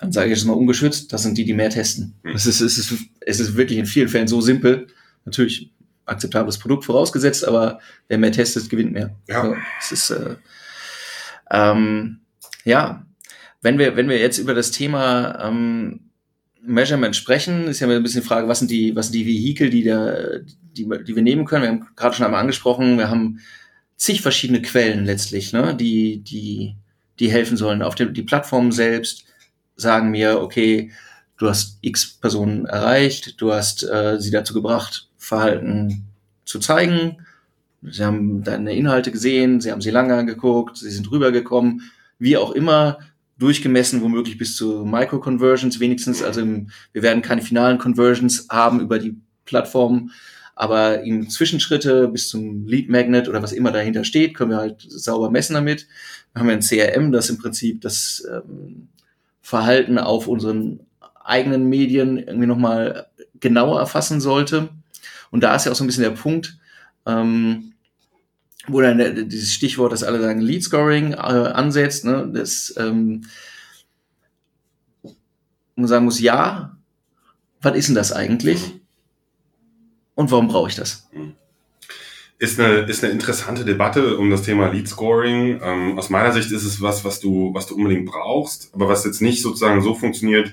[0.00, 2.14] dann sage ich es mal ungeschützt, das sind die, die mehr testen.
[2.24, 2.34] Hm.
[2.34, 4.88] Es, ist, es, ist, es ist wirklich in vielen Fällen so simpel.
[5.24, 5.70] Natürlich
[6.06, 9.14] akzeptables Produkt vorausgesetzt, aber wer mehr testet, gewinnt mehr.
[9.28, 9.44] Ja.
[9.44, 10.36] So, es ist, äh,
[11.50, 12.20] ähm,
[12.64, 13.06] ja,
[13.62, 16.09] wenn wir, wenn wir jetzt über das Thema ähm,
[16.62, 19.70] Measurement sprechen, ist ja ein bisschen die Frage, was sind die, was sind die Vehikel,
[19.70, 20.14] die, da,
[20.76, 21.62] die, die wir nehmen können.
[21.62, 23.40] Wir haben gerade schon einmal angesprochen, wir haben
[23.96, 26.76] zig verschiedene Quellen letztlich, ne, die, die,
[27.18, 27.82] die helfen sollen.
[27.82, 29.24] Auf der, die Plattformen selbst
[29.76, 30.90] sagen mir, okay,
[31.38, 36.06] du hast X Personen erreicht, du hast äh, sie dazu gebracht, Verhalten
[36.44, 37.26] zu zeigen.
[37.82, 42.50] Sie haben deine Inhalte gesehen, sie haben sie lange angeguckt, sie sind rübergekommen, wie auch
[42.50, 42.98] immer,
[43.40, 46.22] durchgemessen, womöglich bis zu Micro-Conversions wenigstens.
[46.22, 50.10] Also im, wir werden keine finalen Conversions haben über die Plattform,
[50.54, 54.84] aber in Zwischenschritte bis zum Lead Magnet oder was immer dahinter steht, können wir halt
[54.86, 55.88] sauber messen damit.
[56.32, 58.88] Dann haben wir ein CRM, das im Prinzip das ähm,
[59.40, 60.80] Verhalten auf unseren
[61.24, 63.06] eigenen Medien irgendwie nochmal
[63.40, 64.68] genauer erfassen sollte.
[65.30, 66.58] Und da ist ja auch so ein bisschen der Punkt,
[67.06, 67.72] ähm,
[68.72, 73.22] wo dann der, dieses Stichwort, das alle sagen, Lead Scoring äh, ansetzt, ne, das ähm,
[75.80, 76.76] man sagen muss, ja,
[77.60, 78.80] was ist denn das eigentlich?
[80.14, 81.08] Und warum brauche ich das?
[82.38, 85.60] Ist eine, ist eine interessante Debatte um das Thema Lead Scoring.
[85.62, 89.04] Ähm, aus meiner Sicht ist es was, was du, was du unbedingt brauchst, aber was
[89.04, 90.52] jetzt nicht sozusagen so funktioniert,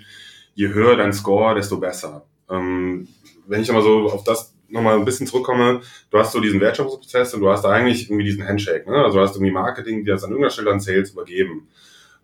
[0.55, 2.25] je höher dein Score, desto besser.
[2.49, 3.07] Ähm,
[3.47, 7.33] wenn ich aber so auf das nochmal ein bisschen zurückkomme, du hast so diesen Wertschöpfungsprozess
[7.33, 8.97] und du hast da eigentlich irgendwie diesen Handshake, ne?
[8.97, 11.67] Also du hast irgendwie Marketing, die das an irgendeiner Stelle an Sales übergeben.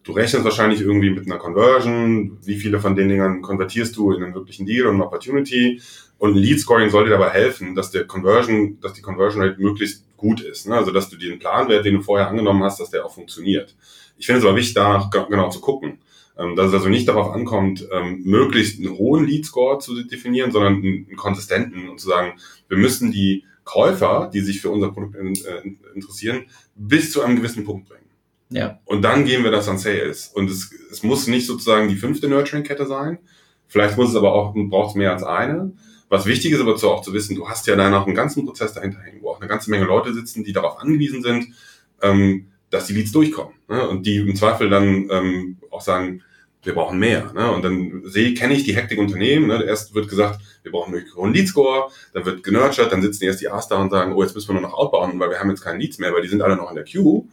[0.04, 4.24] Du rechnest wahrscheinlich irgendwie mit einer Conversion, wie viele von den Dingern konvertierst du in
[4.24, 5.82] einen wirklichen Deal und eine Opportunity.
[6.18, 10.06] Und Lead Scoring soll dir dabei helfen, dass der Conversion, dass die Conversion Rate möglichst
[10.18, 10.68] gut ist.
[10.68, 10.76] Ne?
[10.76, 13.76] Also dass du den Planwert, den du vorher angenommen hast, dass der auch funktioniert.
[14.18, 16.00] Ich finde es aber wichtig, danach genau zu gucken.
[16.38, 20.78] Ähm, dass es also nicht darauf ankommt, ähm, möglichst einen hohen Lead-Score zu definieren, sondern
[20.78, 25.62] einen, konsistenten und zu sagen, wir müssen die Käufer, die sich für unser Produkt äh,
[25.94, 28.04] interessieren, bis zu einem gewissen Punkt bringen.
[28.50, 28.80] Ja.
[28.86, 30.28] Und dann gehen wir das an Sales.
[30.28, 33.20] Und es, es muss nicht sozusagen die fünfte Nurturing-Kette sein.
[33.68, 35.74] Vielleicht muss es aber auch, braucht es mehr als eine.
[36.10, 38.74] Was wichtig ist aber auch zu wissen, du hast ja da noch einen ganzen Prozess
[38.74, 41.48] dahinter hängen, wo auch eine ganze Menge Leute sitzen, die darauf angewiesen sind,
[42.02, 43.54] ähm, dass die Leads durchkommen.
[43.70, 43.88] Ne?
[43.88, 46.24] Und die im Zweifel dann ähm, auch sagen,
[46.64, 47.32] wir brauchen mehr.
[47.34, 47.52] Ne?
[47.52, 49.48] Und dann sehe, kenne ich die Hektik Unternehmen.
[49.48, 49.64] Ne?
[49.64, 53.50] Erst wird gesagt, wir brauchen einen hohen Lead-Score, dann wird genurtured, dann sitzen erst die
[53.50, 55.62] A's da und sagen, oh, jetzt müssen wir nur noch outbauen, weil wir haben jetzt
[55.62, 57.26] keinen Leads mehr, weil die sind alle noch in der Queue.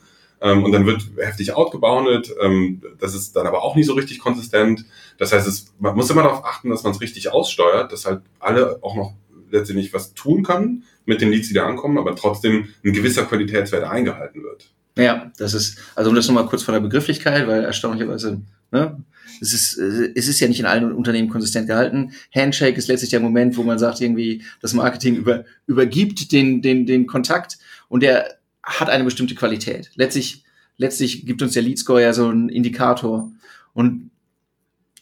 [0.42, 2.34] Ähm, und dann wird heftig outgeboundet.
[2.42, 4.84] Ähm, das ist dann aber auch nicht so richtig konsistent.
[5.16, 8.22] Das heißt, es, man muss immer darauf achten, dass man es richtig aussteuert, dass halt
[8.40, 9.14] alle auch noch
[9.50, 13.84] letztendlich was tun können mit den Leads, die da ankommen, aber trotzdem ein gewisser Qualitätswert
[13.84, 14.70] eingehalten wird.
[15.00, 19.02] Ja, das ist, also um das nochmal kurz von der Begrifflichkeit, weil erstaunlicherweise, ne,
[19.40, 22.12] es ist, es ist ja nicht in allen Unternehmen konsistent gehalten.
[22.34, 26.84] Handshake ist letztlich der Moment, wo man sagt, irgendwie, das Marketing über, übergibt den, den,
[26.84, 27.58] den Kontakt
[27.88, 29.90] und der hat eine bestimmte Qualität.
[29.94, 30.44] Letztlich,
[30.76, 33.32] letztlich gibt uns der Lead Score ja so einen Indikator.
[33.72, 34.10] Und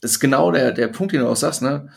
[0.01, 1.89] das ist genau der, der Punkt, den du auch sagst, ne?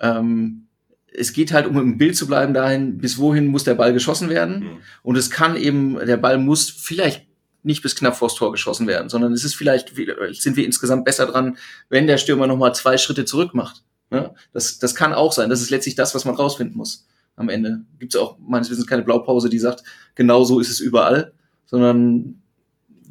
[0.00, 0.66] Ähm,
[1.12, 4.28] es geht halt, um im Bild zu bleiben, dahin, bis wohin muss der Ball geschossen
[4.28, 4.60] werden.
[4.60, 4.78] Mhm.
[5.02, 7.26] Und es kann eben, der Ball muss vielleicht
[7.62, 9.92] nicht bis knapp vors Tor geschossen werden, sondern es ist vielleicht,
[10.32, 13.82] sind wir insgesamt besser dran, wenn der Stürmer nochmal zwei Schritte zurück macht.
[14.10, 14.34] Ne?
[14.52, 15.50] Das, das kann auch sein.
[15.50, 17.82] Das ist letztlich das, was man rausfinden muss am Ende.
[17.98, 19.82] Gibt es auch meines Wissens keine Blaupause, die sagt,
[20.14, 21.32] genau so ist es überall,
[21.66, 22.42] sondern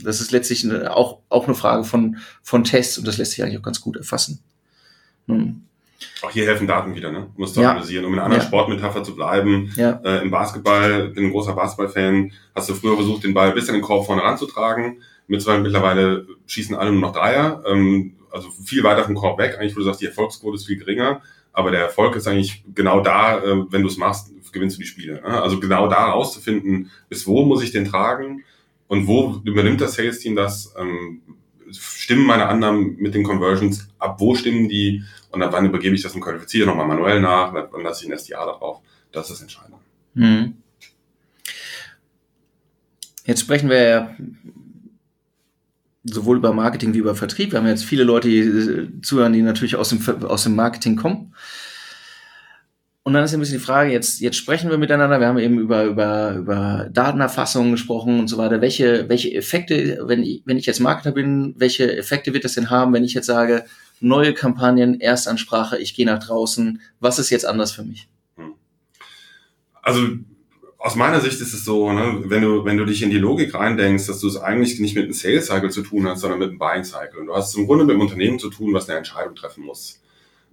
[0.02, 3.44] das ist letztlich eine, auch, auch eine Frage von, von Tests und das lässt sich
[3.44, 4.40] eigentlich auch ganz gut erfassen.
[5.28, 5.64] Hm.
[6.22, 7.28] Auch hier helfen Daten wieder, ne?
[7.38, 7.72] Musst du ja.
[7.72, 8.06] analysieren.
[8.06, 8.48] Um in einer anderen ja.
[8.48, 10.00] Sportmetapher zu bleiben, ja.
[10.04, 13.74] äh, im Basketball, bin ein großer Basketballfan, hast du früher versucht, den Ball bis in
[13.74, 15.02] den Korb vorne ranzutragen.
[15.28, 19.58] Mittlerweile schießen alle nur noch Dreier, ähm, also viel weiter vom Korb weg.
[19.58, 21.22] Eigentlich, wo du sagst, die Erfolgsquote ist viel geringer.
[21.52, 24.88] Aber der Erfolg ist eigentlich genau da, äh, wenn du es machst, gewinnst du die
[24.88, 25.16] Spiele.
[25.16, 25.42] Ne?
[25.42, 28.44] Also genau da rauszufinden, bis wo muss ich den tragen
[28.88, 30.74] und wo übernimmt das Sales-Team das?
[30.78, 31.22] Ähm,
[31.72, 34.20] stimmen meine Annahmen mit den Conversions ab?
[34.20, 35.04] Wo stimmen die?
[35.32, 37.54] Und ab wann übergebe ich das und qualifiziere nochmal manuell nach?
[37.54, 38.82] Wann lasse ich ein SDA darauf?
[39.12, 39.76] Das ist entscheidend.
[40.16, 40.54] Hm.
[43.26, 44.16] Jetzt sprechen wir
[46.04, 47.52] sowohl über Marketing wie über Vertrieb.
[47.52, 50.96] Wir haben jetzt viele Leute, die äh, zuhören, die natürlich aus dem, aus dem Marketing
[50.96, 51.34] kommen.
[53.10, 55.58] Und dann ist ein bisschen die Frage, jetzt, jetzt sprechen wir miteinander, wir haben eben
[55.58, 58.62] über, über, über Datenerfassung gesprochen und so weiter.
[58.62, 62.70] Welche, welche Effekte, wenn ich, wenn ich jetzt Marketer bin, welche Effekte wird das denn
[62.70, 63.66] haben, wenn ich jetzt sage,
[64.00, 68.08] neue Kampagnen, Erstansprache, ich gehe nach draußen, was ist jetzt anders für mich?
[68.36, 68.54] Hm.
[69.82, 70.02] Also
[70.78, 73.56] aus meiner Sicht ist es so, ne, wenn du, wenn du dich in die Logik
[73.56, 76.50] reindenkst, dass du es eigentlich nicht mit einem Sales Cycle zu tun hast, sondern mit
[76.50, 77.22] einem Buying Cycle.
[77.22, 79.66] Und du hast es im Grunde mit einem Unternehmen zu tun, was eine Entscheidung treffen
[79.66, 80.00] muss.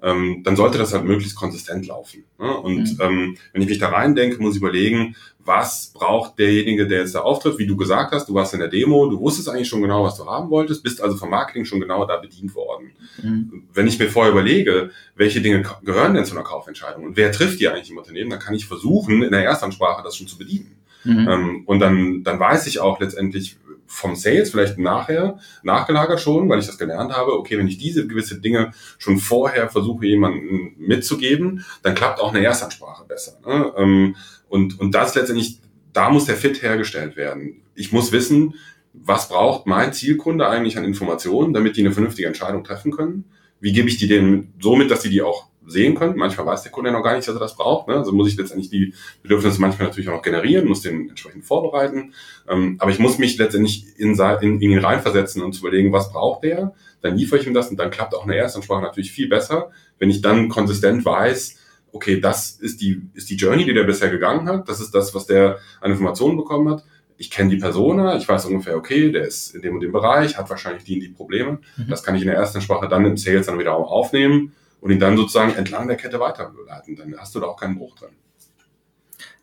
[0.03, 2.25] Ähm, dann sollte das halt möglichst konsistent laufen.
[2.39, 2.55] Ne?
[2.55, 3.01] Und mhm.
[3.01, 7.21] ähm, wenn ich mich da reindenke, muss ich überlegen, was braucht derjenige, der jetzt da
[7.21, 10.05] auftritt, wie du gesagt hast, du warst in der Demo, du wusstest eigentlich schon genau,
[10.05, 12.93] was du haben wolltest, bist also vom Marketing schon genau da bedient worden.
[13.23, 13.65] Mhm.
[13.73, 17.61] Wenn ich mir vorher überlege, welche Dinge gehören denn zu einer Kaufentscheidung und wer trifft
[17.61, 20.77] die eigentlich im Unternehmen, dann kann ich versuchen, in der Erstansprache das schon zu bedienen.
[21.05, 21.29] Mhm.
[21.29, 23.57] Ähm, und dann, dann weiß ich auch letztendlich
[23.87, 28.07] vom Sales, vielleicht nachher, nachgelagert schon, weil ich das gelernt habe, okay, wenn ich diese
[28.07, 33.39] gewisse Dinge schon vorher versuche, jemandem mitzugeben, dann klappt auch eine Erstansprache besser.
[33.47, 33.73] Ne?
[33.77, 34.17] Ähm,
[34.49, 35.61] und, und das letztendlich,
[35.93, 37.63] da muss der Fit hergestellt werden.
[37.75, 38.55] Ich muss wissen,
[38.93, 43.25] was braucht mein Zielkunde eigentlich an Informationen, damit die eine vernünftige Entscheidung treffen können?
[43.61, 46.17] Wie gebe ich die denen so mit, dass sie die auch sehen können?
[46.17, 47.89] Manchmal weiß der Kunde ja noch gar nicht, dass er das braucht.
[47.89, 47.95] Ne?
[47.95, 52.15] Also muss ich letztendlich die Bedürfnisse manchmal natürlich auch noch generieren, muss den entsprechend vorbereiten.
[52.49, 56.13] Ähm, aber ich muss mich letztendlich in, in, in ihn reinversetzen und zu überlegen, was
[56.13, 56.75] braucht der?
[57.01, 60.11] Dann liefere ich ihm das und dann klappt auch eine Erstansprache natürlich viel besser, wenn
[60.11, 61.59] ich dann konsistent weiß,
[61.93, 64.69] okay, das ist die, ist die Journey, die der bisher gegangen hat.
[64.69, 66.85] Das ist das, was der an Informationen bekommen hat.
[67.19, 70.37] Ich kenne die Persona, ich weiß ungefähr, okay, der ist in dem und dem Bereich,
[70.37, 71.61] hat wahrscheinlich die und die Probleme.
[71.77, 71.89] Mhm.
[71.89, 74.53] Das kann ich in der ersten Sprache dann im Sales dann wieder aufnehmen
[74.87, 76.95] und ihn dann sozusagen entlang der Kette weiterleiten.
[76.95, 78.11] Dann hast du da auch keinen Bruch drin.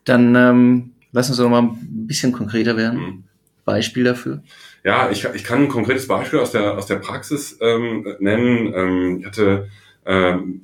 [0.04, 2.98] Dann ähm, lass uns doch mal ein bisschen konkreter werden.
[2.98, 3.24] Mhm.
[3.66, 4.42] Beispiel dafür?
[4.84, 8.72] Ja, ich, ich kann ein konkretes Beispiel aus der, aus der Praxis ähm, nennen.
[8.74, 9.68] Ähm, ich hatte
[10.06, 10.62] ähm,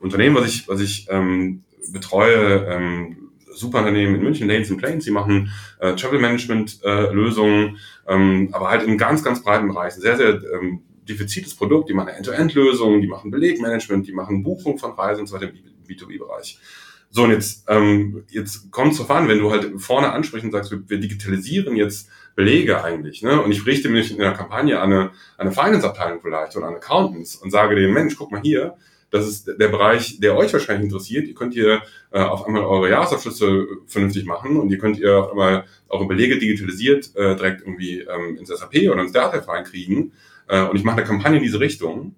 [0.00, 5.04] Unternehmen, was ich, was ich ähm, betreue, ähm, super Unternehmen in München, Lanes and Planes,
[5.04, 10.00] die machen äh, Travel Management äh, Lösungen, ähm, aber halt in ganz, ganz breiten Bereichen.
[10.02, 14.92] Sehr, sehr ähm, diffiziles Produkt, die machen End-to-End-Lösungen, die machen Belegmanagement, die machen Buchung von
[14.92, 16.58] Reisen und so weiter im B2B-Bereich.
[17.10, 20.52] So, und jetzt, ähm, jetzt kommt es drauf an, wenn du halt vorne ansprichst und
[20.52, 23.42] sagst, wir, wir digitalisieren jetzt Belege eigentlich, ne?
[23.42, 25.12] Und ich richte mich in der Kampagne an eine, an
[25.46, 28.76] eine Finance-Abteilung vielleicht oder an Accountants und sage denen, Mensch, guck mal hier,
[29.10, 31.28] das ist der Bereich, der euch wahrscheinlich interessiert.
[31.28, 35.32] Ihr könnt hier äh, auf einmal eure Jahresabschlüsse vernünftig machen und ihr könnt ihr auf
[35.32, 40.12] einmal eure Belege digitalisiert äh, direkt irgendwie ähm, ins SAP oder ins Data reinkriegen.
[40.48, 42.14] Äh, und ich mache eine Kampagne in diese Richtung.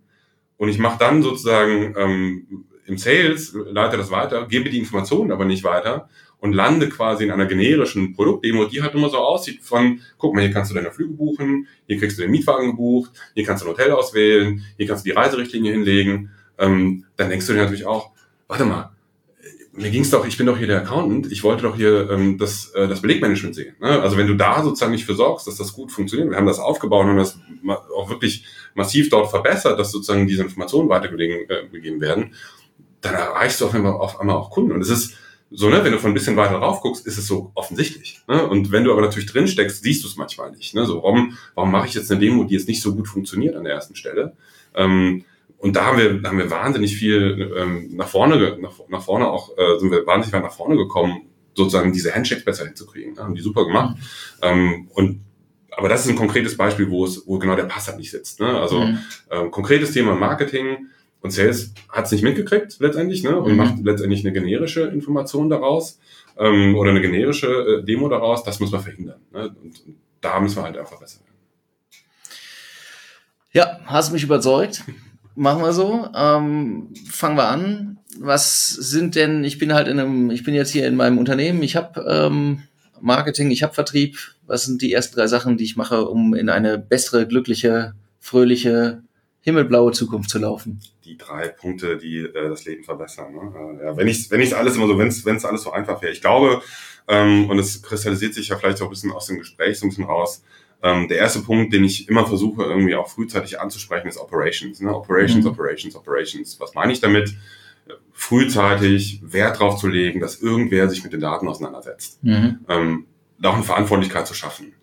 [0.56, 5.44] Und ich mache dann sozusagen ähm, im Sales, leite das weiter, gebe die Informationen aber
[5.44, 6.08] nicht weiter
[6.38, 10.42] und lande quasi in einer generischen Produktdemo, die halt immer so aussieht von, guck mal,
[10.42, 13.68] hier kannst du deine Flüge buchen, hier kriegst du den Mietwagen gebucht, hier kannst du
[13.68, 17.86] ein Hotel auswählen, hier kannst du die Reiserichtlinie hinlegen, ähm, dann denkst du dir natürlich
[17.86, 18.10] auch,
[18.46, 18.93] warte mal,
[19.76, 22.70] mir ging's doch, ich bin doch hier der Accountant, ich wollte doch hier ähm, das,
[22.70, 23.74] äh, das Belegmanagement sehen.
[23.80, 24.00] Ne?
[24.00, 26.58] Also wenn du da sozusagen nicht für sorgst, dass das gut funktioniert, wir haben das
[26.58, 27.38] aufgebaut und das
[27.94, 32.34] auch wirklich massiv dort verbessert, dass sozusagen diese Informationen weitergegeben äh, werden,
[33.00, 34.72] dann erreichst du auf einmal, auf einmal auch Kunden.
[34.72, 35.14] Und es ist
[35.50, 38.20] so, ne, wenn du von ein bisschen weiter drauf guckst, ist es so offensichtlich.
[38.26, 38.46] Ne?
[38.46, 40.74] Und wenn du aber natürlich drin steckst, siehst du es manchmal nicht.
[40.74, 40.86] Ne?
[40.86, 43.64] So, warum, warum mache ich jetzt eine Demo, die jetzt nicht so gut funktioniert an
[43.64, 44.36] der ersten Stelle?
[44.74, 45.24] Ähm,
[45.64, 49.30] und da haben wir, da haben wir wahnsinnig viel ähm, nach vorne, nach, nach vorne
[49.30, 51.22] auch, äh, sind wir wahnsinnig weit nach vorne gekommen,
[51.54, 53.14] sozusagen diese Handshakes besser hinzukriegen.
[53.14, 53.22] Ne?
[53.22, 53.96] Haben die super gemacht.
[53.96, 54.02] Mhm.
[54.42, 55.20] Ähm, und
[55.70, 58.40] aber das ist ein konkretes Beispiel, wo es, wo genau der Pass halt nicht sitzt.
[58.40, 58.60] Ne?
[58.60, 58.98] Also mhm.
[59.30, 60.88] ähm, konkretes Thema Marketing
[61.22, 63.34] und Sales hat es nicht mitgekriegt letztendlich, ne?
[63.40, 63.56] Und mhm.
[63.56, 65.98] macht letztendlich eine generische Information daraus
[66.36, 68.44] ähm, oder eine generische äh, Demo daraus.
[68.44, 69.20] Das muss man verhindern.
[69.32, 69.44] Ne?
[69.62, 71.32] Und, und da müssen wir halt einfach besser werden.
[73.52, 74.84] Ja, hast mich überzeugt.
[75.34, 76.08] Machen wir so.
[76.14, 77.98] Ähm, fangen wir an.
[78.18, 81.62] Was sind denn, ich bin halt in einem, ich bin jetzt hier in meinem Unternehmen,
[81.62, 82.62] ich habe ähm,
[83.00, 84.18] Marketing, ich habe Vertrieb.
[84.46, 89.02] Was sind die ersten drei Sachen, die ich mache, um in eine bessere, glückliche, fröhliche,
[89.40, 90.80] himmelblaue Zukunft zu laufen?
[91.04, 93.32] Die drei Punkte, die äh, das Leben verbessern.
[93.32, 93.80] Ne?
[93.80, 96.12] Äh, ja, wenn ich wenn ich alles immer so, wenn es alles so einfach wäre.
[96.12, 96.62] Ich glaube,
[97.08, 99.90] ähm, und es kristallisiert sich ja vielleicht auch ein bisschen aus dem Gespräch so ein
[99.90, 100.42] bisschen raus.
[100.84, 104.80] Ähm, der erste Punkt, den ich immer versuche, irgendwie auch frühzeitig anzusprechen, ist Operations.
[104.80, 104.94] Ne?
[104.94, 105.50] Operations, mhm.
[105.50, 106.60] Operations, Operations.
[106.60, 107.34] Was meine ich damit?
[108.12, 112.22] Frühzeitig Wert drauf zu legen, dass irgendwer sich mit den Daten auseinandersetzt.
[112.22, 112.58] Mhm.
[112.68, 113.06] Ähm,
[113.42, 114.74] auch eine Verantwortlichkeit zu schaffen.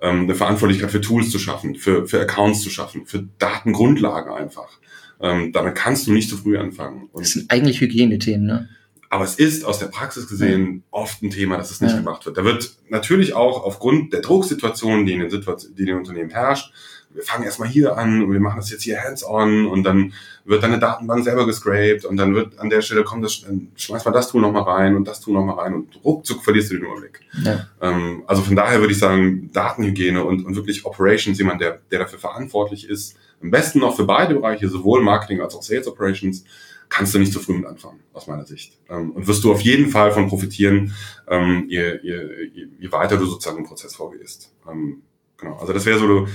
[0.00, 4.78] Ähm, eine Verantwortlichkeit für Tools zu schaffen, für, für Accounts zu schaffen, für Datengrundlagen einfach.
[5.20, 7.10] Ähm, damit kannst du nicht zu früh anfangen.
[7.12, 8.68] Und das sind eigentlich Hygienethemen, ne?
[9.10, 11.98] Aber es ist aus der Praxis gesehen oft ein Thema, dass es nicht ja.
[11.98, 12.38] gemacht wird.
[12.38, 16.30] Da wird natürlich auch aufgrund der Drucksituation, die in den, Situation, die in den Unternehmen
[16.30, 16.72] herrscht,
[17.12, 20.12] wir fangen erstmal hier an und wir machen das jetzt hier hands-on und dann
[20.44, 24.06] wird deine Datenbank selber gescraped und dann wird an der Stelle kommt das, dann schmeißt
[24.06, 26.84] mal das Tool nochmal rein und das Tool nochmal rein und ruckzuck verlierst du den
[26.84, 27.20] Überblick.
[27.42, 27.66] Ja.
[27.80, 31.98] Ähm, also von daher würde ich sagen, Datenhygiene und, und wirklich Operations, jemand, der, der
[31.98, 36.44] dafür verantwortlich ist, am besten noch für beide Bereiche, sowohl Marketing als auch Sales Operations,
[36.90, 38.78] kannst du nicht zu früh mit anfangen, aus meiner Sicht.
[38.90, 40.94] Ähm, und wirst du auf jeden Fall von profitieren,
[41.28, 44.52] ähm, je, je, je weiter du sozusagen im Prozess vorgehst.
[44.70, 45.02] Ähm,
[45.38, 45.56] genau.
[45.56, 46.26] Also das wäre so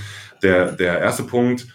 [0.42, 1.68] der, der erste Punkt.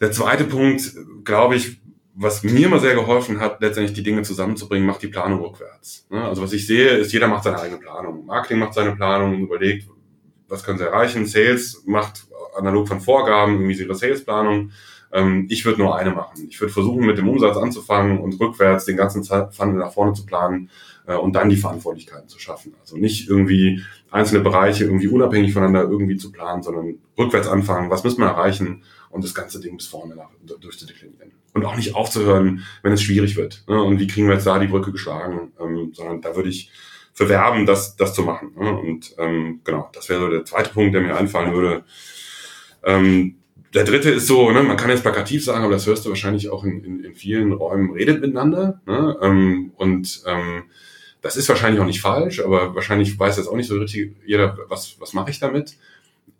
[0.00, 0.94] Der zweite Punkt,
[1.24, 1.80] glaube ich,
[2.14, 6.06] was mir immer sehr geholfen hat, letztendlich die Dinge zusammenzubringen, macht die Planung rückwärts.
[6.10, 6.22] Ne?
[6.24, 8.26] Also was ich sehe, ist, jeder macht seine eigene Planung.
[8.26, 9.88] Marketing macht seine Planung, überlegt,
[10.48, 11.26] was können sie erreichen.
[11.26, 14.72] Sales macht analog von Vorgaben irgendwie ihre Salesplanung.
[15.16, 16.46] Ähm, ich würde nur eine machen.
[16.48, 20.26] Ich würde versuchen, mit dem Umsatz anzufangen und rückwärts den ganzen Funnel nach vorne zu
[20.26, 20.68] planen
[21.06, 22.74] äh, und dann die Verantwortlichkeiten zu schaffen.
[22.80, 28.04] Also nicht irgendwie einzelne Bereiche irgendwie unabhängig voneinander irgendwie zu planen, sondern rückwärts anfangen, was
[28.04, 30.28] müssen wir erreichen und das ganze Ding bis vorne nach,
[30.60, 31.32] durchzudeklinieren.
[31.54, 33.64] Und auch nicht aufzuhören, wenn es schwierig wird.
[33.66, 33.82] Ne?
[33.82, 35.52] Und wie kriegen wir jetzt da die Brücke geschlagen?
[35.58, 36.70] Ähm, sondern da würde ich
[37.14, 38.52] für werben, das, das zu machen.
[38.58, 38.78] Ne?
[38.78, 41.84] Und ähm, genau, das wäre so der zweite Punkt, der mir einfallen würde.
[42.84, 43.36] Ähm,
[43.76, 46.48] der dritte ist so, ne, man kann jetzt plakativ sagen, aber das hörst du wahrscheinlich
[46.48, 48.80] auch in, in, in vielen Räumen, redet miteinander.
[48.86, 49.16] Ne?
[49.20, 50.64] Ähm, und ähm,
[51.20, 54.56] das ist wahrscheinlich auch nicht falsch, aber wahrscheinlich weiß jetzt auch nicht so richtig jeder,
[54.68, 55.76] was, was mache ich damit.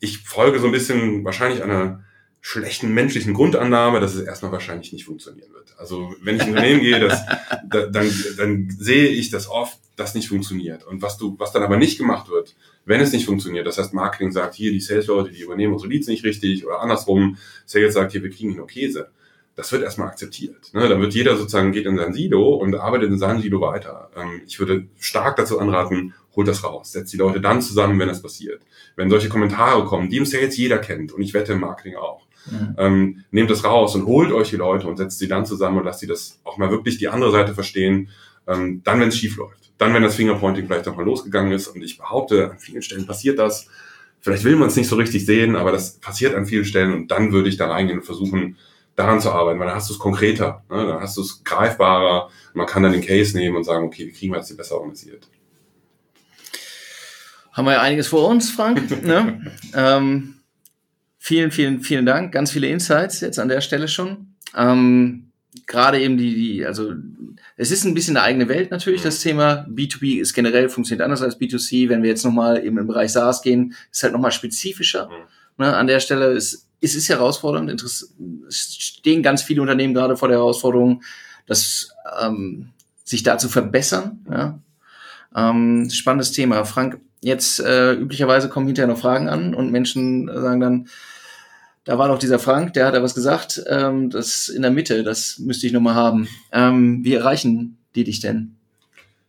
[0.00, 2.04] Ich folge so ein bisschen wahrscheinlich einer
[2.40, 5.74] schlechten menschlichen Grundannahme, dass es erstmal wahrscheinlich nicht funktionieren wird.
[5.78, 7.26] Also wenn ich in ein Unternehmen gehe, das,
[7.68, 10.86] da, dann, dann sehe ich, dass oft das nicht funktioniert.
[10.86, 12.54] Und was du, was dann aber nicht gemacht wird,
[12.84, 16.06] wenn es nicht funktioniert, das heißt Marketing sagt, hier die Sales-Leute, die übernehmen unsere Leads
[16.06, 19.10] nicht richtig oder andersrum, Sales sagt, hier wir kriegen hier nur Käse.
[19.54, 20.74] Das wird erstmal akzeptiert.
[20.74, 20.86] Ne?
[20.86, 24.10] Dann wird jeder sozusagen geht in sein Silo und arbeitet in seinem Silo weiter.
[24.14, 28.08] Ähm, ich würde stark dazu anraten, holt das raus, setzt die Leute dann zusammen, wenn
[28.08, 28.60] das passiert.
[28.96, 32.26] Wenn solche Kommentare kommen, die im Sales jeder kennt und ich wette im Marketing auch
[32.50, 32.74] Mhm.
[32.78, 35.84] Ähm, nehmt es raus und holt euch die Leute und setzt sie dann zusammen und
[35.84, 38.08] lasst sie das auch mal wirklich die andere Seite verstehen.
[38.46, 39.72] Ähm, dann, wenn es schief läuft.
[39.78, 41.68] Dann, wenn das Fingerpointing vielleicht auch mal losgegangen ist.
[41.68, 43.68] Und ich behaupte, an vielen Stellen passiert das.
[44.20, 46.92] Vielleicht will man es nicht so richtig sehen, aber das passiert an vielen Stellen.
[46.92, 48.56] Und dann würde ich da reingehen und versuchen,
[48.94, 50.86] daran zu arbeiten, weil dann hast du es konkreter, ne?
[50.86, 52.30] dann hast du es greifbarer.
[52.54, 54.76] Man kann dann den Case nehmen und sagen, okay, wie kriegen wir das hier besser
[54.76, 55.28] organisiert?
[57.52, 59.02] Haben wir ja einiges vor uns, Frank.
[59.02, 59.52] ne?
[59.74, 60.36] ähm,
[61.26, 62.30] Vielen, vielen, vielen Dank.
[62.30, 64.36] Ganz viele Insights jetzt an der Stelle schon.
[64.54, 65.25] Ähm,
[65.66, 66.92] Gerade eben die, die, also
[67.56, 69.66] es ist ein bisschen eine eigene Welt natürlich, das Thema.
[69.68, 71.88] B2B ist generell funktioniert anders als B2C.
[71.88, 75.08] Wenn wir jetzt nochmal eben im Bereich SaaS gehen, ist halt nochmal spezifischer.
[75.08, 75.64] Mhm.
[75.64, 77.82] Ne, an der Stelle ist, ist es herausfordernd.
[77.82, 78.12] Es
[78.78, 81.02] stehen ganz viele Unternehmen gerade vor der Herausforderung,
[81.46, 81.90] das,
[82.20, 82.70] ähm,
[83.04, 84.24] sich da zu verbessern.
[84.30, 84.58] Ja?
[85.34, 86.64] Ähm, spannendes Thema.
[86.64, 90.88] Frank, jetzt äh, üblicherweise kommen hinterher noch Fragen an und Menschen sagen dann,
[91.86, 95.04] da war doch dieser Frank, der hat da was gesagt, ähm, das in der Mitte,
[95.04, 96.28] das müsste ich nochmal haben.
[96.52, 98.56] Ähm, wie erreichen die dich denn?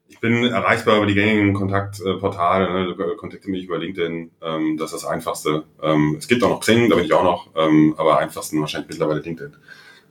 [0.10, 2.96] Ich bin erreichbar über die gängigen Kontaktportale, ne?
[3.18, 5.66] kontakte mich über LinkedIn, ähm, das ist das Einfachste.
[5.84, 8.90] Ähm, es gibt auch noch Xing, da bin ich auch noch, ähm, aber einfachsten wahrscheinlich
[8.90, 9.54] mittlerweile LinkedIn.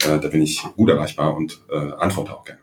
[0.04, 2.60] Äh, da bin ich gut erreichbar und äh, antworte auch gerne.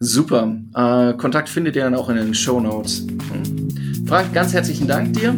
[0.00, 0.52] Super.
[0.74, 3.06] Äh, Kontakt findet ihr dann auch in den Show Notes.
[3.06, 3.85] Hm.
[4.06, 5.34] Frank, ganz herzlichen Dank dir,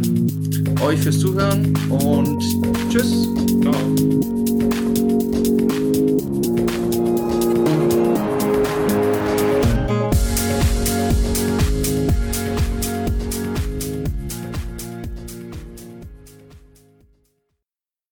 [0.82, 2.42] euch fürs Zuhören und
[2.90, 3.28] tschüss.
[3.62, 4.37] Ciao.